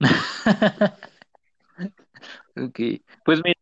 [2.56, 2.78] ok,
[3.24, 3.58] pues mira.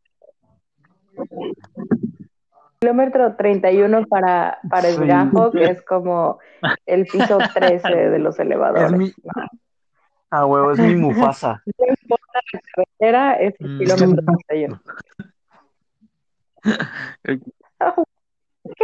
[2.81, 6.39] kilómetro 31 para, para el gajo, que es como
[6.87, 8.93] el piso 13 de los elevadores.
[8.93, 9.13] Es mi...
[10.31, 11.63] Ah, huevo, es mi Mufasa.
[11.65, 13.79] No importa la carretera, es el Mm.
[13.79, 14.81] kilómetro 31.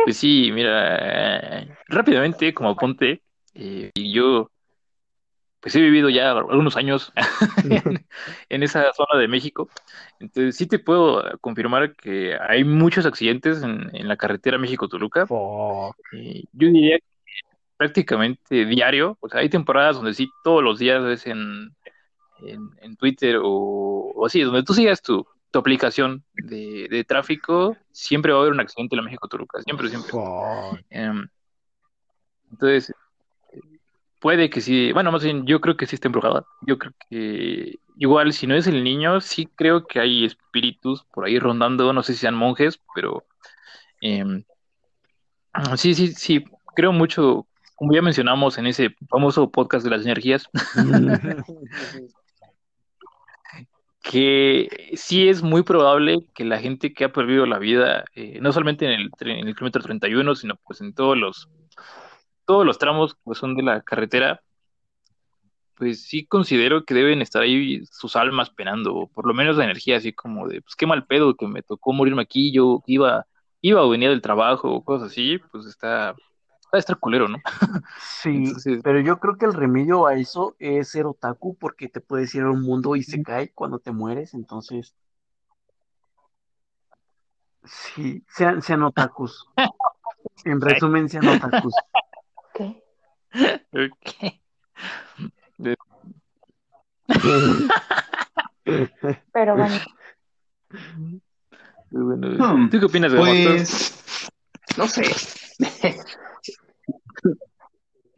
[0.05, 3.23] Pues sí, mira, rápidamente como apunte,
[3.55, 4.51] eh, y yo
[5.61, 7.11] pues he vivido ya algunos años
[7.65, 8.07] en,
[8.51, 9.71] en esa zona de México,
[10.21, 15.27] entonces sí te puedo confirmar que hay muchos accidentes en, en la carretera México-Toluca.
[16.13, 17.05] Eh, yo diría que
[17.79, 21.75] prácticamente diario, o sea, hay temporadas donde sí todos los días ves en,
[22.47, 27.77] en, en Twitter o, o así, donde tú sigas tu, tu aplicación de, de tráfico,
[27.93, 30.11] siempre va a haber un accidente en la México-Toluca, siempre, siempre.
[30.91, 31.29] Em,
[32.51, 32.93] entonces,
[34.19, 36.45] puede que sí, bueno, más bien, yo creo que sí está embrujada.
[36.63, 41.25] Yo creo que igual, si no es el niño, sí creo que hay espíritus por
[41.25, 43.25] ahí rondando, no sé si sean monjes, pero
[44.01, 44.43] em,
[45.77, 50.51] sí, sí, sí, creo mucho, como ya mencionamos en ese famoso podcast de las energías,
[54.05, 58.53] que sí es muy probable que la gente que ha perdido la vida, eh, no
[58.53, 61.49] solamente en el, en el kilómetro 31, sino pues en todos los,
[62.45, 64.43] todos los tramos que son de la carretera,
[65.75, 69.65] pues sí considero que deben estar ahí sus almas penando, o por lo menos la
[69.65, 73.27] energía así como de, pues qué mal pedo que me tocó morirme aquí, yo iba,
[73.63, 76.15] iba o venía del trabajo o cosas así, pues está,
[76.75, 77.39] va a estar culero, ¿no?
[78.23, 82.01] Sí, Entonces- pero yo creo que el remedio a eso es ser otaku porque te
[82.01, 84.95] puedes ir a un mundo y se cae cuando te mueres, entonces
[87.65, 89.47] sí, sean, sean otakus.
[90.47, 91.75] En resumen, sean otakus.
[92.55, 92.83] ¿Qué?
[93.73, 94.35] Ok.
[99.33, 99.77] Pero bueno,
[101.91, 102.57] Muy bueno.
[102.57, 103.19] Hmm, ¿Tú qué opinas de?
[103.19, 104.29] Pues,
[104.77, 105.03] no sé.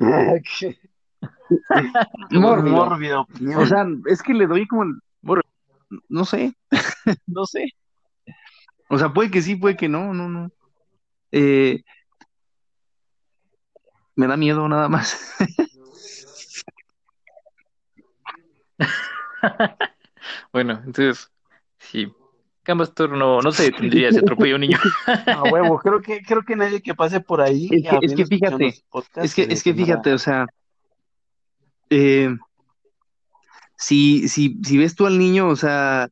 [2.31, 2.77] Mórbido.
[2.77, 3.61] Mórbida opinión.
[3.61, 4.95] O sea, es que le doy como el...
[6.09, 6.55] No sé.
[7.27, 7.73] no sé.
[8.89, 10.51] O sea, puede que sí, puede que no, no, no.
[11.33, 11.83] Eh,
[14.15, 15.35] me da miedo nada más.
[20.53, 21.31] Bueno, entonces,
[21.79, 22.13] sí.
[22.67, 24.79] Cambastor no, no se detendría si atropella un niño.
[25.27, 27.69] A huevo, creo que, creo que nadie que pase por ahí.
[27.71, 28.75] Es que- es que fíjate,
[29.23, 30.47] Es que, se es que fíjate, o sea,
[31.91, 32.29] eh,
[33.77, 36.09] si, si, si ves tú al niño, o sea,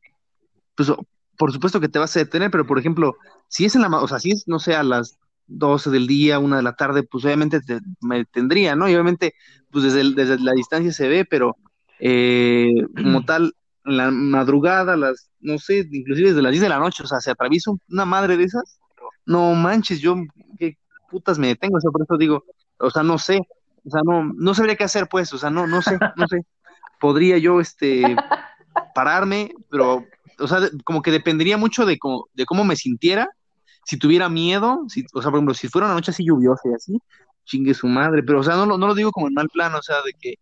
[0.75, 0.91] pues
[1.37, 4.01] por supuesto que te vas a detener, pero por ejemplo, si es en la, ma-
[4.01, 7.03] o sea, si es, no sé, a las 12 del día, una de la tarde,
[7.03, 8.87] pues obviamente te, me detendría, ¿no?
[8.89, 9.33] Y obviamente,
[9.71, 11.57] pues desde, el- desde la distancia se ve, pero
[11.99, 13.53] eh, como tal,
[13.85, 17.19] en la madrugada, las, no sé, inclusive desde las 10 de la noche, o sea,
[17.21, 18.79] se atraviesa un- una madre de esas,
[19.25, 20.15] no manches, yo,
[20.59, 20.77] qué
[21.09, 22.43] putas me detengo, o sea, por eso digo,
[22.79, 23.39] o sea, no sé,
[23.85, 26.41] o sea, no, no sabría qué hacer, pues, o sea, no, no sé, no sé.
[26.99, 28.15] Podría yo, este,
[28.93, 30.05] pararme, pero,
[30.39, 33.29] o sea, como que dependería mucho de cómo, de cómo me sintiera,
[33.85, 36.73] si tuviera miedo, si, o sea, por ejemplo, si fuera una noche así lluviosa y
[36.73, 36.99] así,
[37.43, 39.81] chingue su madre, pero, o sea, no, no lo digo como en mal plan, o
[39.81, 40.35] sea, de que,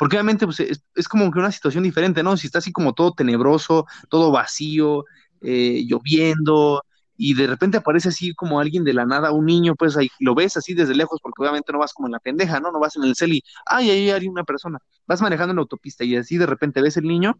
[0.00, 2.34] porque obviamente, pues, es, es como que una situación diferente, ¿no?
[2.38, 5.04] Si está así como todo tenebroso, todo vacío,
[5.42, 6.82] eh, lloviendo,
[7.18, 10.34] y de repente aparece así como alguien de la nada, un niño, pues ahí lo
[10.34, 12.72] ves así desde lejos, porque obviamente no vas como en la pendeja, ¿no?
[12.72, 14.78] No vas en el cel y, ay, ahí hay una persona.
[15.06, 17.38] Vas manejando en la autopista y así de repente ves el niño,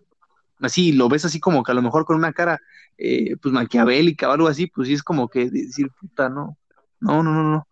[0.61, 2.59] así lo ves así como que a lo mejor con una cara,
[2.99, 6.59] eh, pues maquiavélica o algo así, pues sí es como que decir, puta, no,
[7.01, 7.66] no, no, no, no.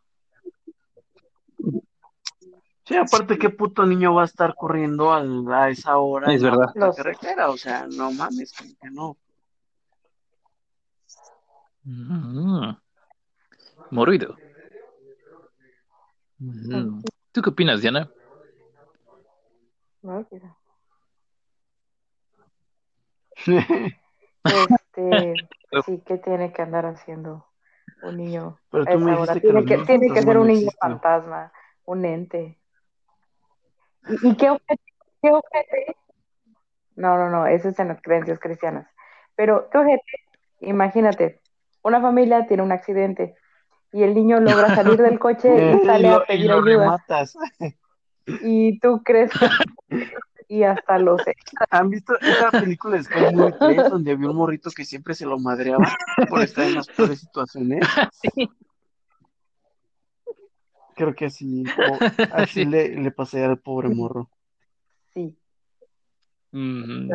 [2.89, 6.47] Sí, aparte, ¿qué puto niño va a estar corriendo al- a, esa hora Es en
[6.47, 6.73] la verdad.
[6.75, 7.51] Los- carretera?
[7.51, 9.15] O sea, no mames, como que no.
[11.85, 12.77] Mm.
[13.91, 14.37] Mórbido.
[16.39, 17.03] Mm.
[17.31, 18.11] ¿Tú qué opinas, Diana?
[20.01, 20.57] no, quizá.
[24.45, 25.47] Este,
[25.85, 27.45] sí, ¿qué tiene que andar haciendo
[28.03, 29.33] un niño Pero a tú me esa hora?
[29.35, 30.79] dijiste que Tiene que, tiene que ser un niño existen.
[30.81, 31.53] fantasma,
[31.85, 32.59] un ente.
[34.09, 34.81] ¿Y, y qué ojete?
[35.23, 35.97] ¿Qué ojete?
[36.97, 38.89] No, no, no, eso es en las creencias cristianas.
[39.37, 40.03] Pero, ¿qué ojete?
[40.61, 41.41] Imagínate,
[41.83, 43.37] una familia tiene un accidente
[43.93, 46.65] y el niño logra salir del coche y sale lo, a y pedir lo ayuda.
[46.65, 47.37] rematas.
[48.27, 49.49] Y tú crees que...
[50.51, 51.37] Y hasta lo sé.
[51.69, 55.27] ¿Han visto esa película de Scary Movie 3 donde había un morrito que siempre se
[55.27, 55.85] lo madreaba
[56.31, 57.87] por estar en las peores situaciones?
[60.99, 61.63] Creo que así,
[62.33, 62.67] así Sí.
[62.67, 64.29] le, le pasé al pobre morro.
[65.15, 65.39] Sí.
[66.51, 67.13] Mm.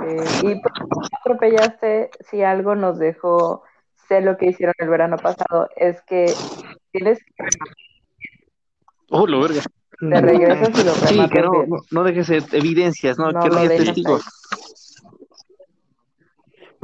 [0.00, 0.74] Eh, y pues,
[1.20, 3.62] atropellaste, si algo nos dejó,
[4.08, 6.34] sé lo que hicieron el verano pasado, es que
[6.90, 7.44] tienes que
[9.10, 9.62] Oh, lo verga.
[10.00, 11.70] te regresas y lo Sí, rematas que no, bien.
[11.70, 14.24] no, no dejes evidencias, no, No que no lo haya dejes testigos.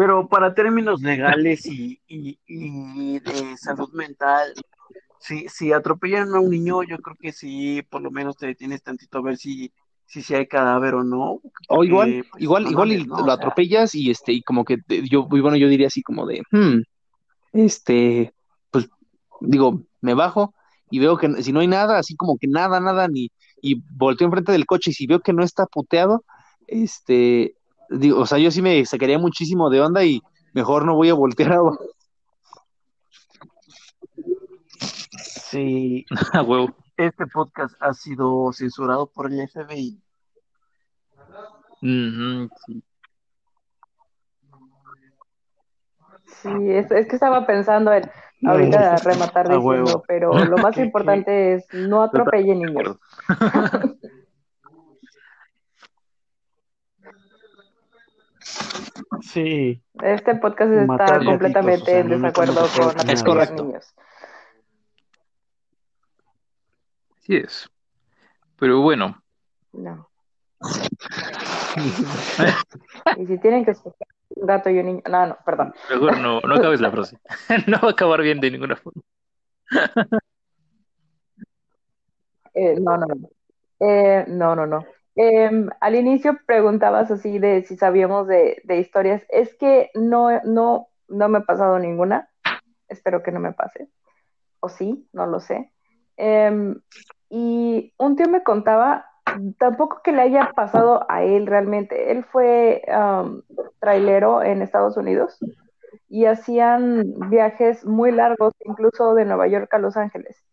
[0.00, 4.54] Pero para términos legales y, y, y de salud mental,
[5.18, 8.82] si, si atropellan a un niño, yo creo que sí, por lo menos te detienes
[8.82, 9.70] tantito a ver si,
[10.06, 11.32] si, sí hay cadáver o no.
[11.32, 14.78] O porque, igual, pues, igual, no igual lo sea, atropellas y este, y como que
[14.78, 16.80] te- yo, y bueno, yo diría así como de, hmm,
[17.52, 18.32] este,
[18.70, 18.88] pues,
[19.42, 20.54] digo, me bajo
[20.90, 23.28] y veo que si no hay nada, así como que nada, nada, ni,
[23.60, 26.24] y volteo enfrente del coche y si veo que no está puteado,
[26.66, 27.54] este,
[27.90, 30.20] digo, o sea, yo sí me sacaría muchísimo de onda y
[30.52, 31.60] mejor no voy a voltear a,
[35.50, 36.74] Sí, A huevo.
[36.96, 40.00] este podcast ha sido censurado por el FBI.
[41.82, 42.82] Ujú, sí.
[46.42, 48.08] Sí, es, es que estaba pensando en
[48.46, 52.96] ahorita rematar diciendo, pero lo más importante es no atropellen De niños.
[59.22, 63.64] Sí, Este podcast está Matar completamente en no desacuerdo con hacer Es correcto.
[63.64, 63.94] niños.
[67.18, 67.68] Así es.
[68.58, 69.22] Pero bueno,
[69.72, 70.08] No.
[73.16, 74.06] Y si tienen que escoger
[74.36, 75.02] un gato y un niño.
[75.08, 75.74] No, no, perdón.
[75.88, 77.18] mejor no, no acabes la frase.
[77.66, 79.02] No va a acabar bien de ninguna forma.
[82.54, 83.28] Eh, no, no, no.
[83.80, 84.84] Eh, no, no, no.
[85.16, 89.24] Em, al inicio preguntabas así de si sabíamos de, historias.
[89.28, 92.30] Es que no, no, no me ha pasado ninguna.
[92.88, 93.88] Espero que no me pase.
[94.60, 95.72] O sí, no lo sé.
[96.16, 96.80] Em,
[97.28, 99.06] y un tío me contaba,
[99.58, 102.10] tampoco que le haya pasado a él realmente.
[102.12, 103.42] Él fue am,
[103.80, 105.38] trailero en Estados Unidos
[106.08, 110.44] y hacían viajes muy largos, incluso de Nueva York a Los Ángeles.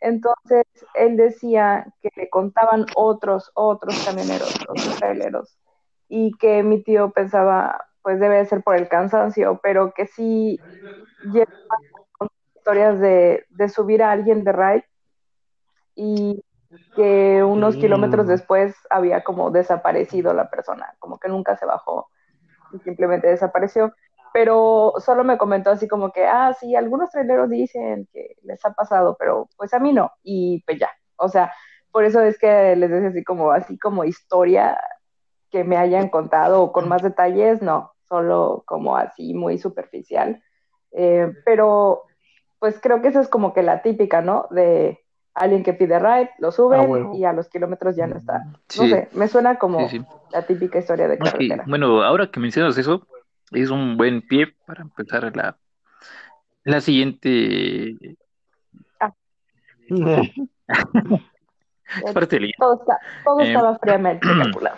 [0.00, 5.58] Entonces, él decía que le contaban otros, otros camioneros, otros traileros,
[6.08, 10.62] y que mi tío pensaba, pues debe de ser por el cansancio, pero que sí
[12.12, 14.84] con historias de, de subir a alguien de ride
[15.94, 16.44] y
[16.94, 17.78] que unos Mm.
[17.80, 22.10] kilómetros después había como desaparecido la persona, como que nunca se bajó
[22.70, 23.94] y simplemente desapareció.
[24.38, 28.72] Pero solo me comentó así como que, ah, sí, algunos traileros dicen que les ha
[28.72, 30.12] pasado, pero pues a mí no.
[30.22, 31.52] Y pues ya, o sea,
[31.90, 34.78] por eso es que les decía así como, así como historia
[35.50, 40.40] que me hayan contado o con más detalles, no, solo como así muy superficial.
[40.92, 42.04] Eh, pero
[42.60, 44.46] pues creo que esa es como que la típica, ¿no?
[44.50, 45.00] De
[45.34, 47.16] alguien que pide ride, lo Ah, suben huevo.
[47.16, 48.44] y a los kilómetros ya no está.
[48.44, 50.04] No Sí, sé, me suena como sí, sí.
[50.30, 51.64] la típica historia de carretera.
[51.66, 53.02] Bueno, ahora que mencionas eso,
[53.52, 55.56] es un buen pie para empezar la,
[56.64, 57.96] la siguiente
[62.06, 62.52] Eh, parte del.
[62.58, 64.76] Todo, está- todo Eh, estaba fríamente calculado.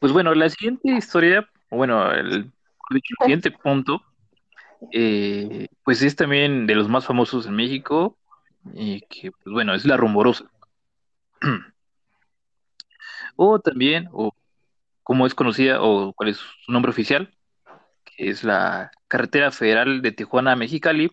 [0.00, 2.50] Pues bueno, la siguiente historia, o bueno, el,
[3.20, 4.02] siguiente punto,
[4.90, 8.18] eh, pues es también de los más famosos en México,
[8.72, 10.44] y que, pues bueno, es la rumorosa.
[13.36, 14.32] O también, o
[15.02, 17.32] como es conocida, o cuál es su nombre oficial,
[18.20, 21.10] es la Carretera Federal de Tijuana a Mexicali,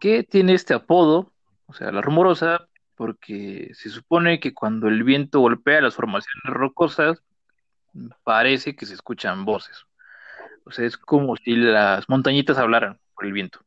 [0.00, 1.32] que tiene este apodo,
[1.66, 7.22] o sea, la rumorosa, porque se supone que cuando el viento golpea las formaciones rocosas,
[8.24, 9.84] parece que se escuchan voces.
[10.64, 13.60] O sea, es como si las montañitas hablaran por el viento.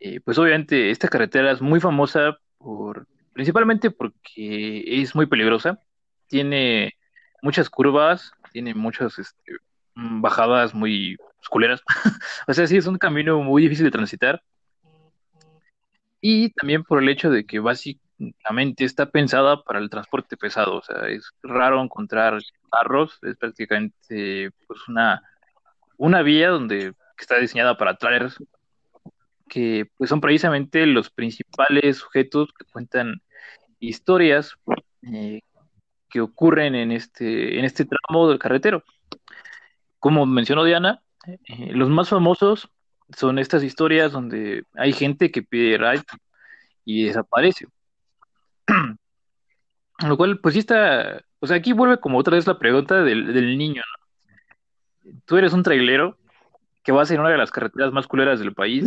[0.00, 5.78] Eh, pues obviamente esta carretera es muy famosa por, principalmente porque es muy peligrosa.
[6.26, 6.94] Tiene
[7.42, 9.52] muchas curvas, tiene muchas este,
[9.96, 11.16] bajadas muy
[11.48, 11.82] culeras.
[12.48, 14.42] O sea, sí es un camino muy difícil de transitar.
[16.20, 20.76] Y también por el hecho de que básicamente está pensada para el transporte pesado.
[20.76, 22.40] O sea, es raro encontrar
[22.70, 25.22] carros, es prácticamente pues una,
[25.96, 28.38] una vía donde que está diseñada para trailers
[29.48, 33.22] que pues son precisamente los principales sujetos que cuentan
[33.78, 34.54] historias
[35.02, 35.40] eh,
[36.08, 38.82] que ocurren en este, en este tramo del carretero.
[39.98, 42.68] Como mencionó Diana, eh, los más famosos
[43.16, 46.04] son estas historias donde hay gente que pide ride
[46.84, 47.66] y desaparece.
[50.06, 53.32] Lo cual, pues sí está, o sea, aquí vuelve como otra vez la pregunta del,
[53.32, 54.06] del niño, ¿no?
[55.24, 56.18] Tú eres un trailero
[56.82, 58.86] que vas en una de las carreteras más culeras del país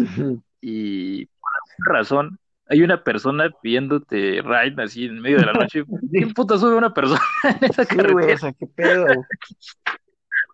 [0.62, 2.40] y por alguna razón
[2.70, 5.84] hay una persona pidiéndote ride así en medio de la noche.
[6.12, 8.36] ¿Quién puta sube una persona en esa sí, carretera?
[8.36, 9.06] o sea, qué pedo.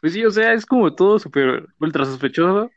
[0.00, 2.70] Pues sí, o sea, es como todo súper ultra sospechoso,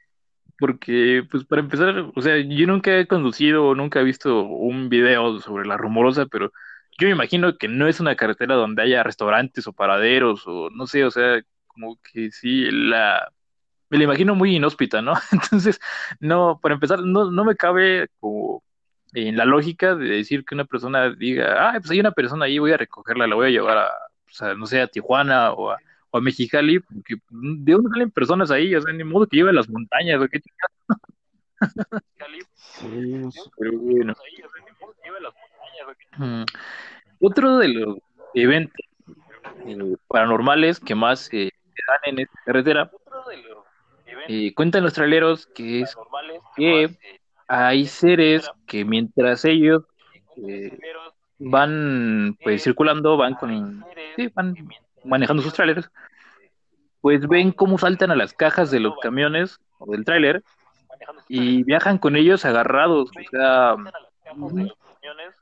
[0.59, 4.89] porque, pues para empezar, o sea, yo nunca he conducido o nunca he visto un
[4.89, 6.51] video sobre la rumorosa, pero
[6.99, 10.87] yo me imagino que no es una carretera donde haya restaurantes o paraderos o no
[10.87, 13.31] sé, o sea, como que sí, la,
[13.89, 15.13] me la imagino muy inhóspita, ¿no?
[15.31, 15.79] Entonces,
[16.19, 18.63] no, para empezar, no, no me cabe como
[19.13, 22.59] en la lógica de decir que una persona diga, ah, pues hay una persona ahí,
[22.59, 23.89] voy a recogerla, la voy a llevar a,
[24.25, 25.77] pues, no sé, a Tijuana o a,
[26.11, 28.75] o a Mexicali, porque ¿de dónde salen personas ahí?
[28.75, 30.41] O sea, ni modo que lleve las montañas, ¿o qué
[33.57, 34.13] Pero bueno.
[36.17, 36.43] Mm.
[37.19, 37.97] Otro de los
[38.33, 38.85] eventos
[39.65, 42.91] eh, paranormales que más eh, se dan en esta carretera,
[44.27, 45.95] eh, cuentan los traileros que es
[46.55, 47.18] que
[47.49, 49.83] hay seres que mientras ellos
[51.39, 53.83] van pues circulando, van con
[54.15, 54.55] sí, van
[55.03, 55.89] manejando sus trailers,
[57.01, 60.43] pues ven cómo saltan a las cajas de los camiones o del tráiler
[61.27, 63.75] y viajan con ellos agarrados, o sea,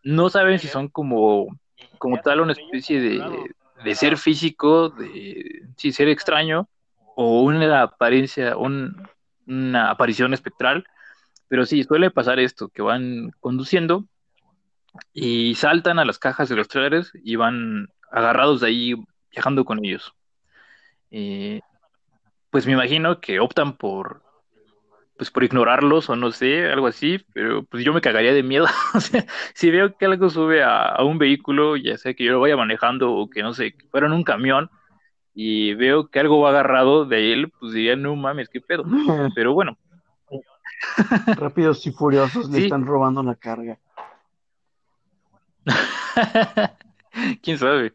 [0.03, 1.47] no saben si son como,
[1.97, 3.51] como tal una especie de,
[3.83, 6.69] de ser físico, de si ser extraño,
[7.15, 10.85] o una apariencia, una aparición espectral,
[11.47, 14.05] pero sí, suele pasar esto, que van conduciendo
[15.13, 18.95] y saltan a las cajas de los trailers y van agarrados de ahí
[19.31, 20.13] viajando con ellos.
[21.11, 21.61] Eh,
[22.49, 24.23] pues me imagino que optan por
[25.17, 28.67] pues por ignorarlos o no sé, algo así, pero pues yo me cagaría de miedo.
[28.93, 32.39] o sea, si veo que algo sube a, un vehículo, ya sea que yo lo
[32.39, 34.69] vaya manejando o que no sé, que fuera en un camión
[35.33, 38.83] y veo que algo va agarrado de él, pues diría, no mames, qué pedo.
[39.35, 39.77] Pero bueno.
[41.35, 43.79] Rápidos y furiosos le están robando la carga.
[47.41, 47.93] ¿Quién sabe?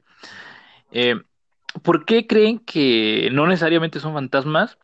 [0.90, 1.20] Eh,
[1.82, 4.78] ¿Por qué creen que no necesariamente son fantasmas?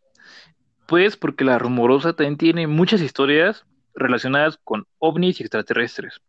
[0.86, 6.20] Pues porque la rumorosa también tiene muchas historias relacionadas con ovnis y extraterrestres.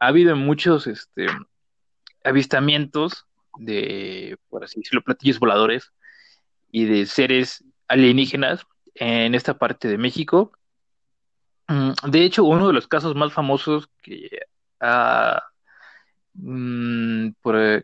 [0.00, 1.26] Ha habido muchos este,
[2.24, 3.26] avistamientos
[3.58, 5.92] de, por así decirlo, platillos voladores
[6.70, 10.52] y de seres alienígenas en esta parte de México.
[11.68, 14.28] Mm, de hecho, uno de los casos más famosos que
[14.80, 15.42] ha,
[16.34, 17.30] mm,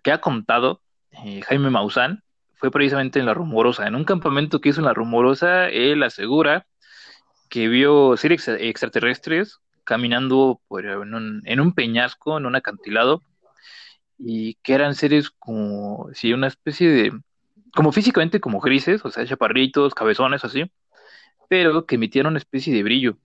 [0.03, 0.81] que ha contado
[1.25, 2.23] eh, Jaime Maussan,
[2.55, 3.87] fue precisamente en La Rumorosa.
[3.87, 6.67] En un campamento que hizo en La Rumorosa, él asegura
[7.51, 13.23] que vio seres extraterrestres caminando por, en, un, peñasco, en un acantilado,
[14.19, 17.13] y que eran seres como, sí, una especie de,
[17.75, 20.71] como físicamente como grises, o sea, chaparritos, cabezones, así,
[21.49, 23.19] pero que emitían una especie de brillo.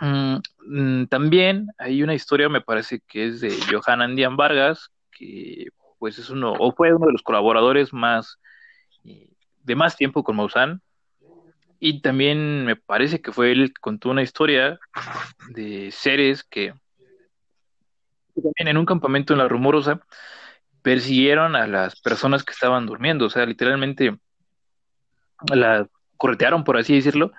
[0.00, 0.36] Mm,
[0.66, 6.18] mm, también hay una historia, me parece que es de Johan Andian Vargas, que pues
[6.18, 8.38] es uno, o fue uno de los colaboradores más,
[9.04, 9.28] eh,
[9.62, 10.80] de más tiempo con Maussan.
[11.78, 14.78] Y también me parece que fue él que contó una historia
[15.50, 16.74] de seres que
[18.34, 20.00] también en un campamento en la Rumorosa
[20.82, 24.16] persiguieron a las personas que estaban durmiendo, o sea, literalmente
[25.54, 25.86] la
[26.16, 27.32] corretearon, por así decirlo,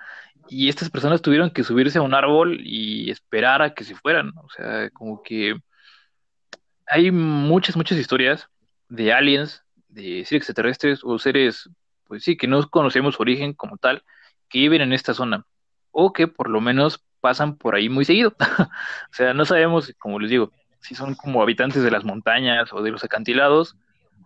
[0.48, 4.32] y estas personas tuvieron que subirse a un árbol y esperar a que se fueran,
[4.36, 5.56] o sea, como que
[6.86, 8.48] hay muchas, muchas historias
[8.88, 11.70] de aliens, de seres extraterrestres o seres,
[12.04, 14.02] pues sí, que no conocemos su origen como tal,
[14.48, 15.46] que viven en esta zona
[15.90, 18.34] o que por lo menos pasan por ahí muy seguido.
[18.58, 22.82] o sea, no sabemos, como les digo, si son como habitantes de las montañas o
[22.82, 23.76] de los acantilados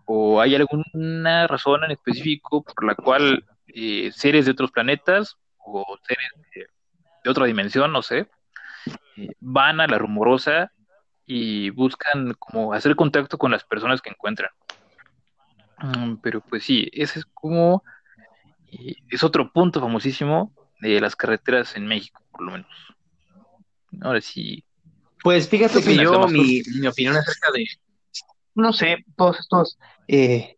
[0.05, 5.37] o hay alguna razón en específico por la cual eh, seres de otros planetas
[5.67, 8.29] o seres de, otra dimensión, no sé,
[9.17, 10.71] eh, van a la rumorosa
[11.25, 14.49] y buscan como hacer contacto con las personas que encuentran.
[15.79, 17.83] Mm, pero pues sí, ese es como,
[18.71, 22.71] eh, es otro punto famosísimo de las carreteras en México, por lo menos.
[24.01, 24.63] Ahora sí.
[25.23, 27.65] Pues fíjate que yo, mi, mi, opinión acerca de,
[28.55, 30.57] no sé, todos estos eh,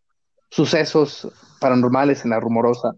[0.50, 1.28] sucesos
[1.60, 2.94] paranormales en la rumorosa,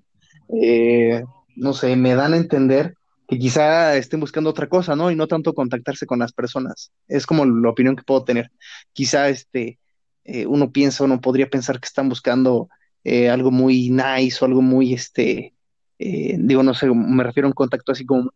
[0.60, 1.24] eh,
[1.57, 2.94] no sé, me dan a entender
[3.28, 5.11] que quizá estén buscando otra cosa, ¿no?
[5.11, 6.92] Y no tanto contactarse con las personas.
[7.09, 8.50] Es como la opinión que puedo tener.
[8.92, 9.78] Quizá este,
[10.24, 12.68] eh, uno piensa, uno podría pensar que están buscando
[13.05, 15.55] eh, algo muy nice o algo muy, este,
[15.98, 18.30] eh, digo, no sé, me refiero a un contacto así como,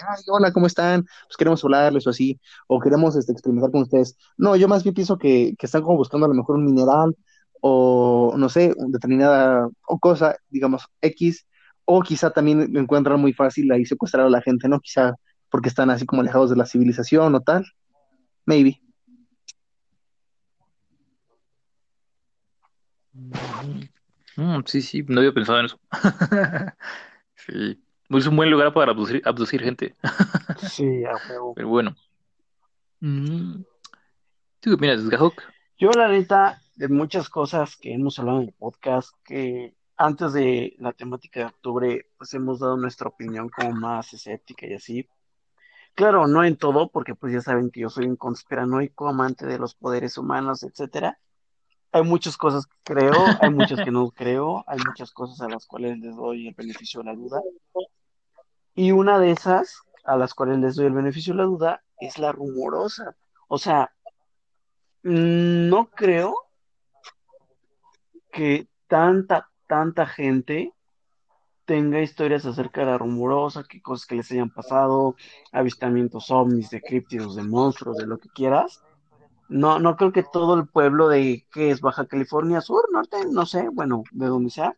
[0.00, 1.04] Ay, hola, ¿cómo están?
[1.26, 4.16] Pues queremos hablarles o así, o queremos este, experimentar con ustedes.
[4.36, 7.16] No, yo más bien pienso que, que están como buscando a lo mejor un mineral
[7.60, 11.46] o, no sé, determinada o cosa, digamos, X,
[11.84, 14.80] o quizá también encuentran muy fácil ahí secuestrar a la gente, ¿no?
[14.80, 15.14] Quizá
[15.50, 17.64] porque están así como alejados de la civilización o tal.
[18.46, 18.80] Maybe.
[24.36, 25.78] Mm, sí, sí, no había pensado en eso.
[27.36, 27.80] sí,
[28.10, 29.94] es un buen lugar para abducir, abducir gente.
[30.58, 31.54] sí, a juego.
[31.54, 31.96] Pero bueno.
[33.00, 33.62] Mm.
[34.60, 35.42] ¿Tú qué opinas, Gahok?
[35.78, 40.74] Yo, la neta, de muchas cosas que hemos hablado en el podcast, que antes de
[40.78, 45.08] la temática de octubre, pues hemos dado nuestra opinión como más escéptica y así.
[45.94, 49.58] Claro, no en todo, porque pues ya saben que yo soy un conspiranoico, amante de
[49.58, 51.18] los poderes humanos, etcétera.
[51.92, 55.66] Hay muchas cosas que creo, hay muchas que no creo, hay muchas cosas a las
[55.66, 57.40] cuales les doy el beneficio de la duda.
[58.74, 62.18] Y una de esas a las cuales les doy el beneficio de la duda es
[62.18, 63.16] la rumorosa.
[63.46, 63.94] O sea,
[65.02, 66.34] no creo
[68.32, 70.72] que tanta, tanta gente
[71.64, 75.16] tenga historias acerca de la rumorosa, que cosas que les hayan pasado,
[75.50, 78.84] avistamientos ovnis, de críptidos, de monstruos, de lo que quieras.
[79.48, 83.46] No, no creo que todo el pueblo de que es Baja California Sur, Norte, no
[83.46, 84.76] sé, bueno, de donde sea,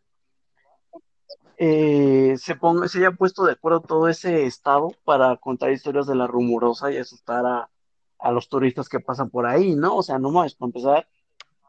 [1.59, 6.14] eh, se ponga, se haya puesto de acuerdo todo ese estado para contar historias de
[6.14, 7.68] la rumorosa y asustar a,
[8.18, 9.97] a los turistas que pasan por ahí, ¿no?
[9.97, 11.09] O sea, no más, para empezar,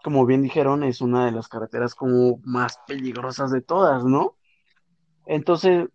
[0.03, 4.37] como bien dijeron, es una de las carreteras como más peligrosas de todas, ¿no?
[5.25, 5.89] Entonces,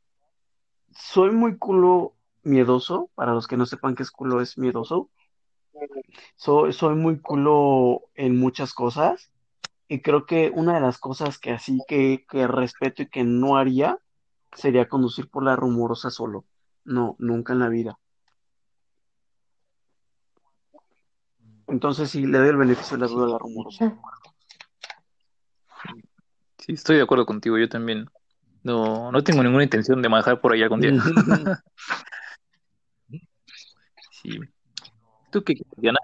[0.90, 5.10] soy muy culo miedoso, para los que no sepan qué es culo es miedoso.
[6.36, 9.32] Soy, muy culo en muchas cosas
[9.88, 13.56] y creo que una de las cosas que así que, que respeto y que no
[13.56, 13.98] haría
[14.54, 16.44] sería conducir por la rumorosa solo.
[16.84, 17.98] No, nunca en la vida.
[21.72, 23.98] Entonces sí, le doy el beneficio de la duda a la rumorosa.
[26.58, 28.10] Sí, estoy de acuerdo contigo, yo también.
[28.62, 31.02] No, no tengo ninguna intención de manejar por allá con Diana.
[34.10, 34.38] sí.
[35.30, 35.98] ¿Tú qué quieres, Diana?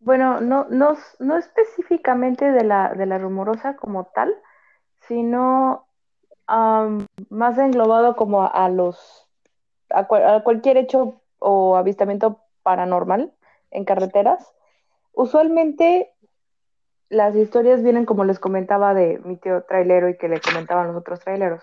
[0.00, 4.34] bueno, no, no, no específicamente de la, de la rumorosa como tal,
[5.08, 5.89] sino
[7.28, 9.28] más englobado como a, los
[9.90, 13.32] a, cualquier hecho o avistamiento paranormal
[13.70, 14.52] en carreteras.
[15.12, 16.12] Usualmente
[17.08, 20.96] las historias vienen como les comentaba de mi tío trailero y que le comentaban los
[20.96, 21.62] otros traileros.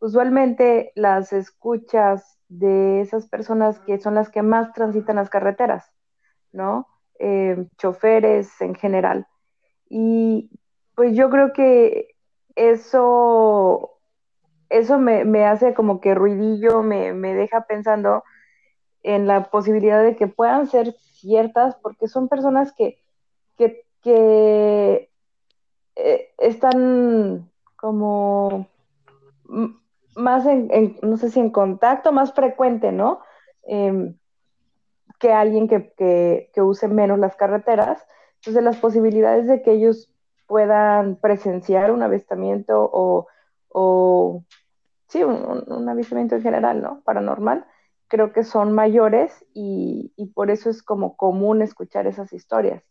[0.00, 5.92] Usualmente las escuchas de esas personas que son las que más transitan las carreteras,
[6.52, 6.88] ¿no?
[7.18, 9.26] Eh, choferes en general.
[9.90, 10.50] Y
[10.94, 12.14] pues yo creo que
[12.54, 13.97] eso
[14.70, 18.24] eso me, hace como que ruidillo, me, deja pensando
[19.02, 23.02] en la posibilidad de que puedan ser ciertas, porque son personas que,
[23.56, 25.10] que,
[25.96, 28.68] eh, están como
[30.14, 33.20] más en, no sé si en contacto, más frecuente, ¿no?
[33.64, 34.16] Em,
[35.18, 35.92] que alguien que,
[36.52, 38.06] que, use menos las carreteras.
[38.36, 40.10] Entonces las posibilidades de que ellos
[40.46, 43.26] puedan presenciar un avistamiento o
[45.08, 47.00] sí, un, avistamiento en general, ¿no?
[47.02, 47.66] Paranormal,
[48.08, 52.82] creo que son mayores y, por eso es como común escuchar esas historias.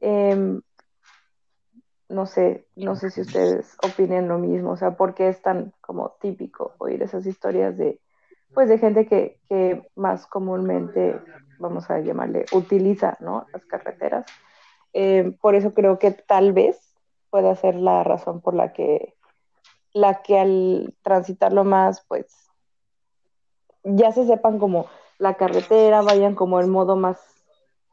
[0.00, 0.60] Em,
[2.08, 5.72] no sé, no sé si ustedes opinen lo mismo, o sea, ¿por qué es tan
[5.80, 8.00] como típico oír esas historias de,
[8.52, 11.20] pues, de gente que, más comúnmente,
[11.58, 13.46] vamos a llamarle, utiliza, ¿no?
[13.52, 14.26] Las carreteras.
[14.92, 16.78] Em, por eso creo que tal vez
[17.30, 19.14] pueda ser la razón por la que
[19.92, 22.48] la que al transitarlo más, pues
[23.84, 24.86] ya se sepan como
[25.18, 27.20] la carretera, vayan como el modo más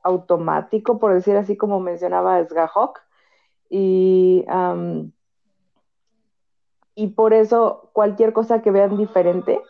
[0.04, 3.00] automático, por decir así como mencionaba Sgahok.
[3.70, 4.46] Y,
[6.96, 9.62] y por eso cualquier cosa que vean diferente,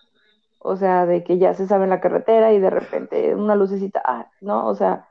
[0.60, 4.02] o sea, de que ya se sabe en la carretera y de repente una lucecita,
[4.06, 4.68] ah, ¿no?
[4.68, 5.10] O sea,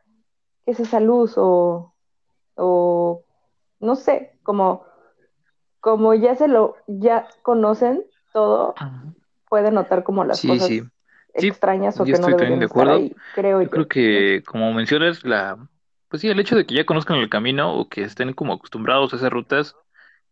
[0.65, 1.35] ¿qué es esa luz?
[1.37, 1.95] O,
[2.57, 3.25] o
[3.81, 4.88] no sé, como
[5.81, 8.75] como ya se lo, ya conocen todo,
[9.49, 10.71] pueden notar como las cosas
[11.35, 12.97] extrañas o que no deberían de acuerdo.
[12.97, 13.71] Estar ahí, creo yo.
[13.71, 15.59] creo que, como mencionas, la,
[16.09, 19.13] pues sí, el hecho de que ya conozcan el camino o que estén como acostumbrados
[19.13, 19.77] a esas rutas,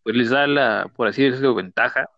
[0.03, 2.09] pues les da la, por así decirlo, ventaja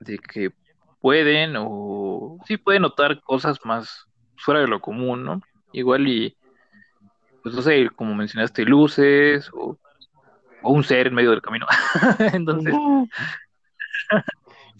[0.00, 0.52] de que
[1.00, 4.06] pueden o sí pueden notar cosas más
[4.36, 5.40] fuera de lo común, ¿no?
[5.72, 6.36] Igual y,
[7.42, 9.76] pues no sé, como mencionaste, luces o
[10.64, 11.66] o un ser en medio del camino.
[12.32, 12.74] Entonces.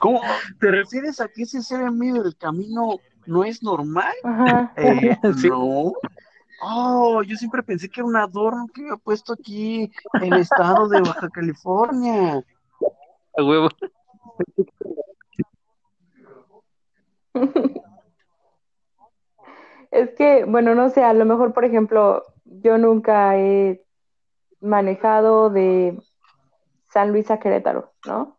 [0.00, 0.20] ¿Cómo
[0.60, 4.14] te refieres a que ese ser en medio del camino no es normal?
[4.76, 5.16] Eh,
[5.48, 5.92] no.
[6.62, 11.00] Oh, yo siempre pensé que era un adorno que había puesto aquí el estado de
[11.00, 12.42] Baja California.
[13.36, 13.68] A huevo.
[19.90, 23.83] Es que, bueno, no sé, a lo mejor, por ejemplo, yo nunca he
[24.64, 25.98] manejado de
[26.90, 28.36] San Luis a Querétaro, ¿no?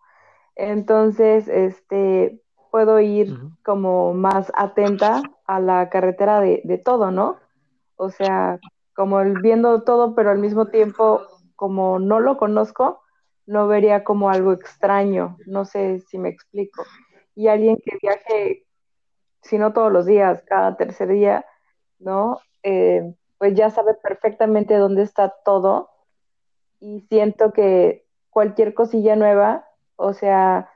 [0.55, 7.37] Entonces, este, puedo ir como más atenta a la carretera de, de todo, ¿no?
[7.95, 8.59] O sea,
[8.95, 11.21] como el viendo todo, pero al mismo tiempo,
[11.55, 13.01] como no lo conozco,
[13.45, 16.83] no vería como algo extraño, no sé si me explico.
[17.35, 18.65] Y alguien que viaje
[19.45, 21.45] si no todos los días, cada tercer día,
[21.99, 22.39] ¿no?
[22.63, 25.89] Eh, pues ya sabe perfectamente dónde está todo
[26.79, 30.69] y siento que cualquier cosilla nueva, o sea,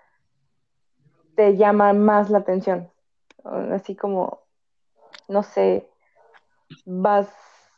[1.35, 2.89] te llama más la atención.
[3.43, 4.41] Así como,
[5.27, 5.89] no sé,
[6.85, 7.29] vas,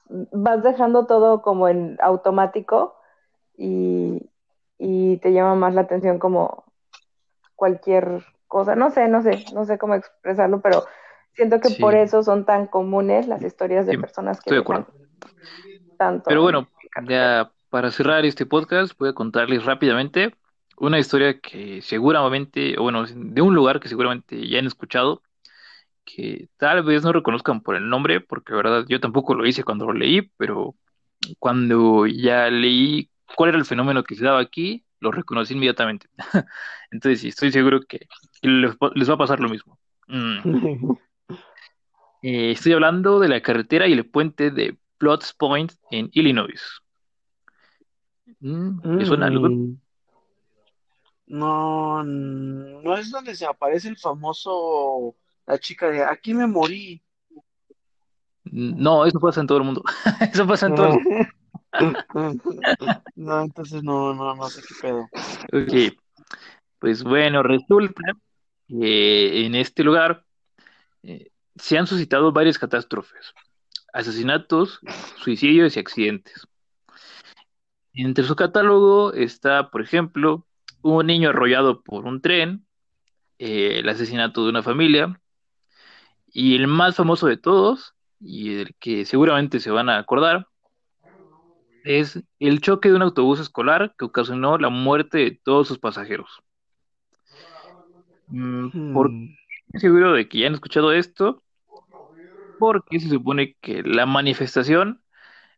[0.09, 2.95] vas dejando todo como en automático
[3.57, 4.29] y,
[4.77, 6.63] y te llama más la atención como
[7.55, 10.83] cualquier cosa, no sé, no sé, no sé cómo expresarlo, pero
[11.33, 14.93] siento que por eso son tan comunes las historias de personas que estoy de acuerdo.
[15.97, 16.23] tanto.
[16.27, 16.67] Pero bueno,
[17.07, 20.35] ya para cerrar este podcast voy a contarles rápidamente
[20.77, 25.21] una historia que seguramente, o bueno, de un lugar que seguramente ya han escuchado,
[26.03, 29.63] que tal vez no reconozcan por el nombre, porque la verdad yo tampoco lo hice
[29.63, 30.75] cuando lo leí, pero
[31.39, 36.07] cuando ya leí cuál era el fenómeno que se daba aquí, lo reconocí inmediatamente.
[36.91, 38.07] Entonces sí, estoy seguro que
[38.41, 39.79] les, va a pasar lo mismo.
[40.07, 40.93] Mm.
[42.23, 46.80] Eh, estoy hablando de la carretera y el puente de Plots Point en Illinois.
[48.39, 49.49] Mm, suena algo?
[49.49, 49.77] Mm.
[51.27, 55.15] No, no es donde se aparece el famoso,
[55.47, 57.01] la chica de aquí me morí.
[58.43, 59.83] No, eso pasa en todo el mundo.
[60.33, 61.27] eso pasa en todo el mundo.
[63.15, 65.09] no, entonces no, no, no sé qué pedo.
[65.53, 65.97] Ok,
[66.79, 68.01] pues bueno, resulta
[68.67, 70.25] que en este lugar
[71.03, 73.33] eh, se han suscitado varias catástrofes,
[73.93, 74.79] asesinatos,
[75.17, 76.45] suicidios y accidentes.
[77.93, 80.45] Entre su catálogo está, por ejemplo,
[80.81, 82.65] un niño arrollado por un tren,
[83.37, 85.19] eh, el asesinato de una familia,
[86.27, 90.47] y el más famoso de todos, y el que seguramente se van a acordar,
[91.83, 96.41] es el choque de un autobús escolar que ocasionó la muerte de todos sus pasajeros.
[98.27, 99.35] Mm, por hmm.
[99.75, 101.43] seguro de que ya han escuchado esto,
[102.59, 105.01] porque se supone que la manifestación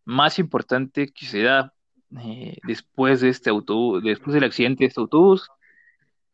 [0.06, 1.73] más importante que se da
[2.20, 5.50] eh, después de este autobús, después del accidente de este autobús,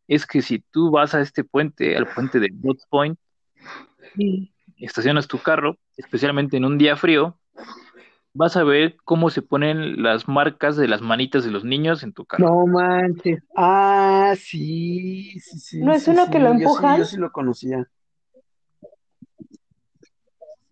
[0.08, 3.18] es que si tú vas a este puente, al puente de Woods Point,
[4.16, 7.38] y estacionas tu carro, especialmente en un día frío,
[8.34, 12.14] vas a ver cómo se ponen las marcas de las manitas de los niños en
[12.14, 12.48] tu carro.
[12.48, 13.44] No manches.
[13.56, 15.80] Ah, sí, sí, sí.
[15.82, 16.98] ¿No es uno que lo empujan?
[16.98, 17.88] Yo sí, lo conocía.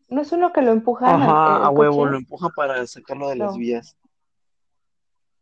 [0.10, 1.22] ¿No es uno que lo empujan?
[1.22, 3.98] Ajá, a huevo, lo empuja para sacarlo de las vías.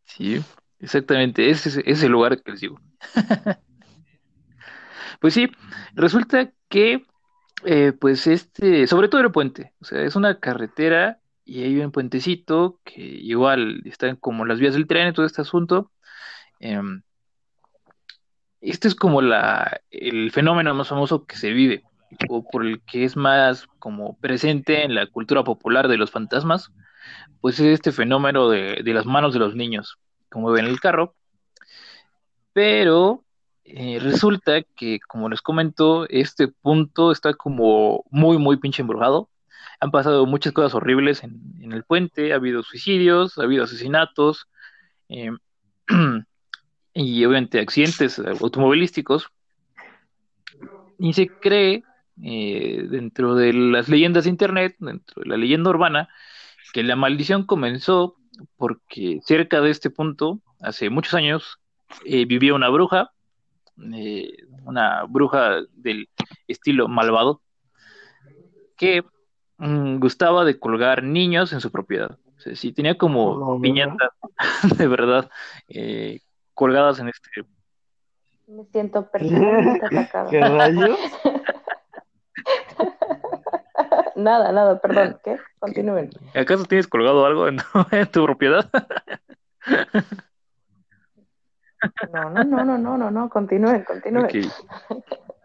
[0.05, 0.41] Sí,
[0.79, 2.79] exactamente, ese es el lugar que les digo.
[5.19, 5.49] pues sí,
[5.93, 7.05] resulta que,
[7.65, 11.91] eh, pues este, sobre todo el puente, o sea, es una carretera y hay un
[11.91, 15.91] puentecito que igual están como las vías del tren y todo este asunto.
[16.59, 17.03] Em,
[18.61, 21.83] este es como la, el fenómeno más famoso que se vive,
[22.29, 26.71] o por el que es más como presente en la cultura popular de los fantasmas,
[27.41, 29.97] pues es este fenómeno de, las manos de los niños,
[30.29, 31.15] como ven en el carro.
[32.53, 33.23] Pero
[33.63, 39.29] eh, resulta que, como les comento, este punto está como muy, muy pinche embrujado
[39.79, 44.47] han pasado muchas cosas horribles en, el puente, ha habido suicidios, ha habido asesinatos
[45.09, 45.31] eh,
[46.93, 49.29] y obviamente accidentes automovilísticos.
[50.97, 51.83] Y se cree,
[52.23, 56.07] eh, dentro de las leyendas de Internet, dentro de la leyenda urbana,
[56.75, 58.17] que la maldición comenzó
[58.57, 61.57] porque cerca de este punto, hace muchos años,
[62.03, 63.11] eh, vivía una bruja,
[64.65, 66.09] una bruja del
[66.47, 67.41] estilo malvado,
[68.75, 69.03] que
[69.57, 72.17] Mm, gustaba de colgar niños en su propiedad.
[72.37, 74.09] O sea, sí, tenía como piñatas,
[74.77, 75.29] de verdad,
[75.69, 76.19] eh,
[76.53, 77.29] colgadas en este.
[78.47, 80.29] Me siento personalmente atacada.
[80.29, 80.99] ¿Qué rayos?
[84.15, 85.17] nada, nada, perdón.
[85.23, 85.37] ¿Qué?
[85.59, 86.09] Continúen.
[86.33, 87.57] ¿Acaso tienes colgado algo en,
[88.11, 88.69] tu propiedad?
[92.13, 94.29] no, no, no, no, no, no, no, continúen, continúen.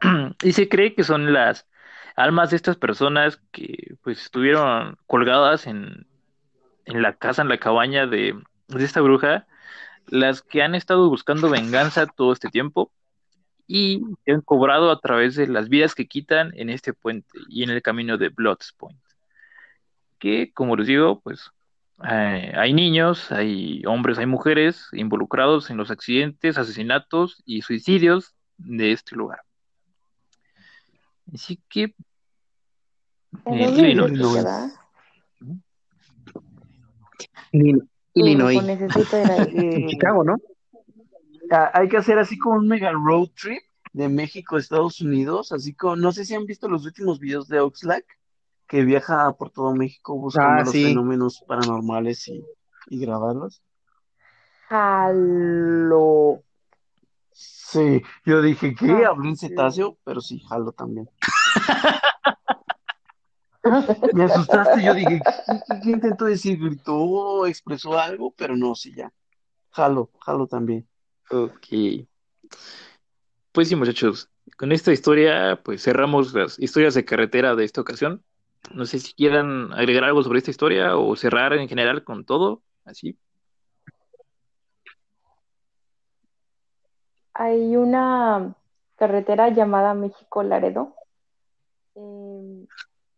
[0.43, 1.67] y se cree que son las
[2.17, 6.07] almas de estas personas que pues estuvieron colgadas en,
[6.85, 8.35] en la casa, en la cabaña de,
[8.69, 9.47] de esta bruja,
[10.07, 12.91] las que han estado buscando venganza todo este tiempo
[13.73, 17.63] y se han cobrado a través de las vidas que quitan en este puente y
[17.63, 18.99] en el camino de Bloods Point.
[20.19, 21.53] Que, como les digo, pues
[22.11, 28.91] eh, hay niños, hay hombres, hay mujeres involucrados en los accidentes, asesinatos y suicidios de
[28.91, 29.43] este lugar.
[31.33, 31.95] Así que...
[33.45, 33.89] ¿En
[38.15, 38.65] Illinois.
[38.65, 39.49] Necesito ir ahí.
[39.55, 40.39] En Chicago, ¿no?
[41.51, 45.75] Hay que hacer así como un mega road trip de México a Estados Unidos, así
[45.75, 48.05] como, no sé si han visto los últimos videos de Oxlack,
[48.69, 52.45] que viaja por todo México buscando Ah, los fenómenos paranormales y,
[52.89, 53.63] y grabarlos.
[54.69, 56.45] Jalo.
[57.33, 61.09] Sí, yo dije que Ah, hablé en cetáceo, pero sí, jalo también.
[64.13, 66.59] Me asustaste, yo dije, ¿qué, qué- qué intentó decir?
[66.59, 67.47] ¿Gritó?
[67.47, 68.33] ¿Expresó algo?
[68.37, 69.13] Pero no, sí, ya.
[69.71, 70.87] Jalo, jalo también.
[71.31, 72.07] Ok.
[73.53, 78.25] Pues sí, muchachos, con esta historia, pues cerramos las historias de carretera de esta ocasión.
[78.75, 82.63] No sé si quieran agregar algo sobre esta historia o cerrar en general con todo,
[82.85, 83.19] así.
[87.35, 88.55] Hay una
[88.97, 90.95] carretera llamada México Laredo.
[91.95, 92.67] eh,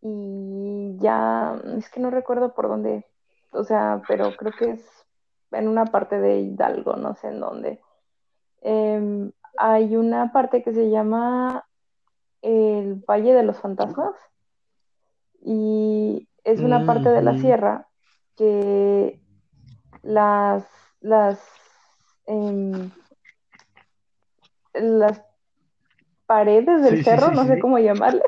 [0.03, 3.07] y ya, es que no recuerdo por dónde,
[3.51, 5.07] o sea, pero creo que es
[5.53, 7.81] en una parte de Hidalgo, no sé en dónde.
[8.63, 11.67] Eh, hay una parte que se llama
[12.43, 14.15] el Valle de los Fantasmas
[15.45, 17.89] y es una parte de la sierra
[18.37, 19.21] que
[20.03, 20.67] las,
[21.01, 21.41] las,
[22.27, 22.91] em,
[24.75, 25.23] las
[26.27, 28.23] paredes del Sí, cerro, sí, no sé cómo llamarles,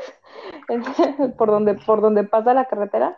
[1.39, 3.17] por donde, por donde pasa la carretera,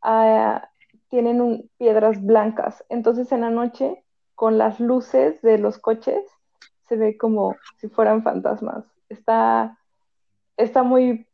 [0.00, 0.68] ah,
[1.10, 2.84] tienen un- piedras blancas.
[2.88, 4.04] Entonces en la noche,
[4.34, 6.24] con las luces de los coches,
[6.92, 8.84] se ve como si fueran fantasmas.
[9.08, 9.78] Está,
[10.58, 11.26] está muy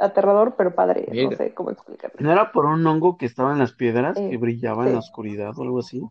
[0.00, 2.16] aterrador, pero padre, no sé cómo explicarlo.
[2.18, 5.00] ¿No era por un hongo que estaba en las piedras Eh, que brillaba en la
[5.00, 6.02] oscuridad o algo así?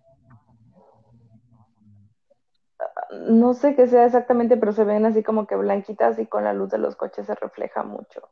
[3.27, 6.53] No sé qué sea exactamente, pero se ven así como que blanquitas y con la
[6.53, 8.29] luz de los coches se refleja mucho.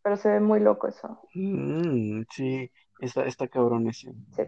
[0.00, 1.20] Pero se ve muy loco eso.
[1.34, 2.70] Mm, sí,
[3.00, 4.14] está, está cabrón ese.
[4.34, 4.44] Sí.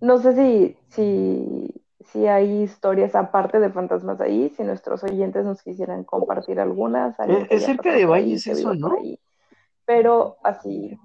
[0.00, 5.62] No sé si, si, si hay historias aparte de fantasmas ahí, si nuestros oyentes nos
[5.62, 7.18] quisieran compartir algunas.
[7.20, 8.92] Es- es cerca de Valles eso, ¿no?
[8.98, 9.18] ahí.
[9.84, 10.98] Pero así.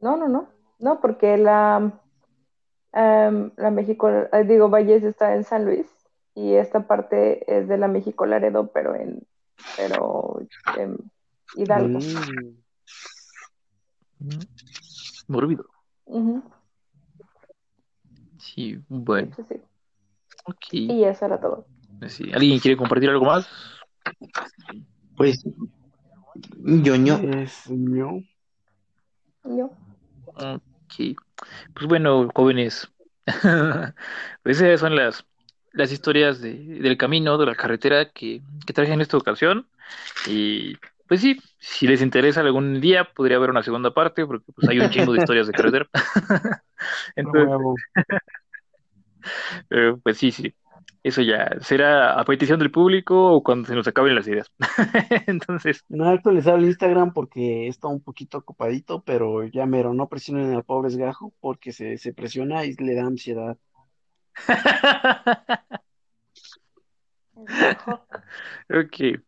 [0.00, 0.48] No, no, no.
[0.78, 1.90] No, porque la,
[2.92, 5.86] em, la México, eh, digo, Valles está en San Luis
[6.34, 9.26] y esta parte es de la México Laredo, pero en,
[9.76, 10.40] pero
[10.76, 10.96] en
[11.56, 11.98] Hidalgo.
[11.98, 12.56] Mm.
[14.18, 14.46] Mm.
[15.28, 15.64] Mórbido.
[18.54, 19.54] Sí, bueno, sí, sí.
[20.44, 20.64] ok.
[20.72, 21.66] Y eso era todo.
[22.08, 22.30] Sí.
[22.32, 23.48] ¿Alguien quiere compartir algo más?
[25.16, 25.44] Pues.
[26.64, 28.22] Es mío.
[29.44, 29.70] Yo.
[30.26, 31.16] Ok.
[31.74, 32.88] Pues bueno, jóvenes,
[34.42, 35.24] pues esas son las,
[35.72, 39.66] las historias de- del camino, de la carretera que, que traje en esta ocasión.
[40.26, 40.76] Y
[41.08, 44.78] pues sí, si les interesa algún día, podría haber una segunda parte, porque pues hay
[44.80, 45.88] un chingo de historias de carretera.
[47.16, 47.74] Entonces, Huevo.
[49.70, 50.54] eh, pues sí, sí.
[51.02, 54.50] Eso ya será a petición del público o cuando se nos acaben las ideas.
[55.28, 60.52] Entonces, No actualizar el Instagram porque está un poquito ocupadito, pero ya mero, no presionen
[60.52, 63.56] al pobre esgajo porque se, se presiona y le da ansiedad.
[68.68, 69.25] ok.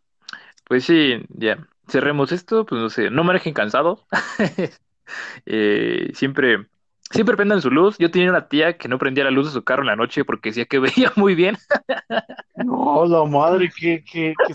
[0.68, 1.66] Pues sí, ya.
[1.88, 4.06] Cerremos esto, pues no sé, no manejen cansados.
[5.46, 6.66] Eh, siempre,
[7.10, 7.96] siempre prendan su luz.
[7.96, 10.22] Yo tenía una tía que no prendía la luz de su carro en la noche
[10.22, 11.56] porque decía que veía muy bien.
[12.56, 14.54] No, la madre, qué, qué, qué.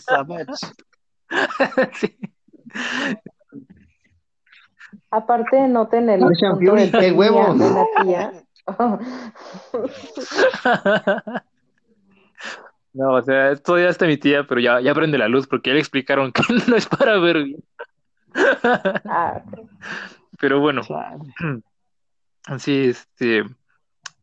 [1.93, 2.15] Sí.
[5.09, 8.31] Aparte, noten el Christian punto de de la tía.
[12.93, 15.73] No, o sea, todavía está mi tía, pero ya, ya prende la luz porque ya
[15.73, 17.63] le explicaron que no es para ver bien.
[19.05, 19.41] Ah.
[20.39, 20.81] Pero bueno,
[22.57, 23.45] sí, este,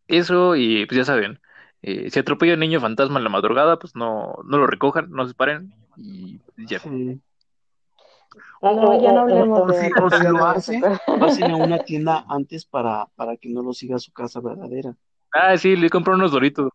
[0.08, 1.40] eso y pues ya saben,
[1.82, 5.26] eh, si atropella un niño fantasma en la madrugada, pues no, no lo recojan, no
[5.26, 6.80] se paren y ya.
[6.80, 7.20] Sí.
[8.60, 11.50] O, No, o- ya no o- o de si, o si lo hace, pero- pasen
[11.52, 14.94] a una tienda antes para, para que no lo siga a su casa verdadera.
[15.32, 16.70] Ah, sí, le compré unos doritos.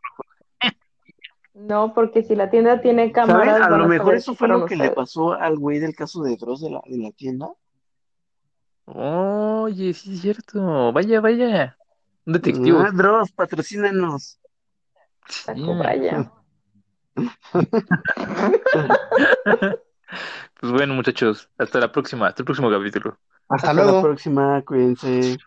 [1.56, 3.62] No, porque si la tienda tiene cámaras.
[3.62, 6.62] A lo mejor eso fue lo que le pasó al güey del caso de Dross
[6.62, 7.48] de la, de la tienda.
[8.86, 10.92] Oye, sí es cierto.
[10.92, 11.78] Vaya, vaya.
[12.26, 12.78] Un detective.
[12.80, 14.38] Ah, Dross, patrocínanos.
[15.48, 16.30] vaya.
[20.60, 23.18] pues bueno, muchachos, hasta la próxima, hasta el próximo capítulo.
[23.48, 25.38] Hasta, hasta la próxima, cuídense.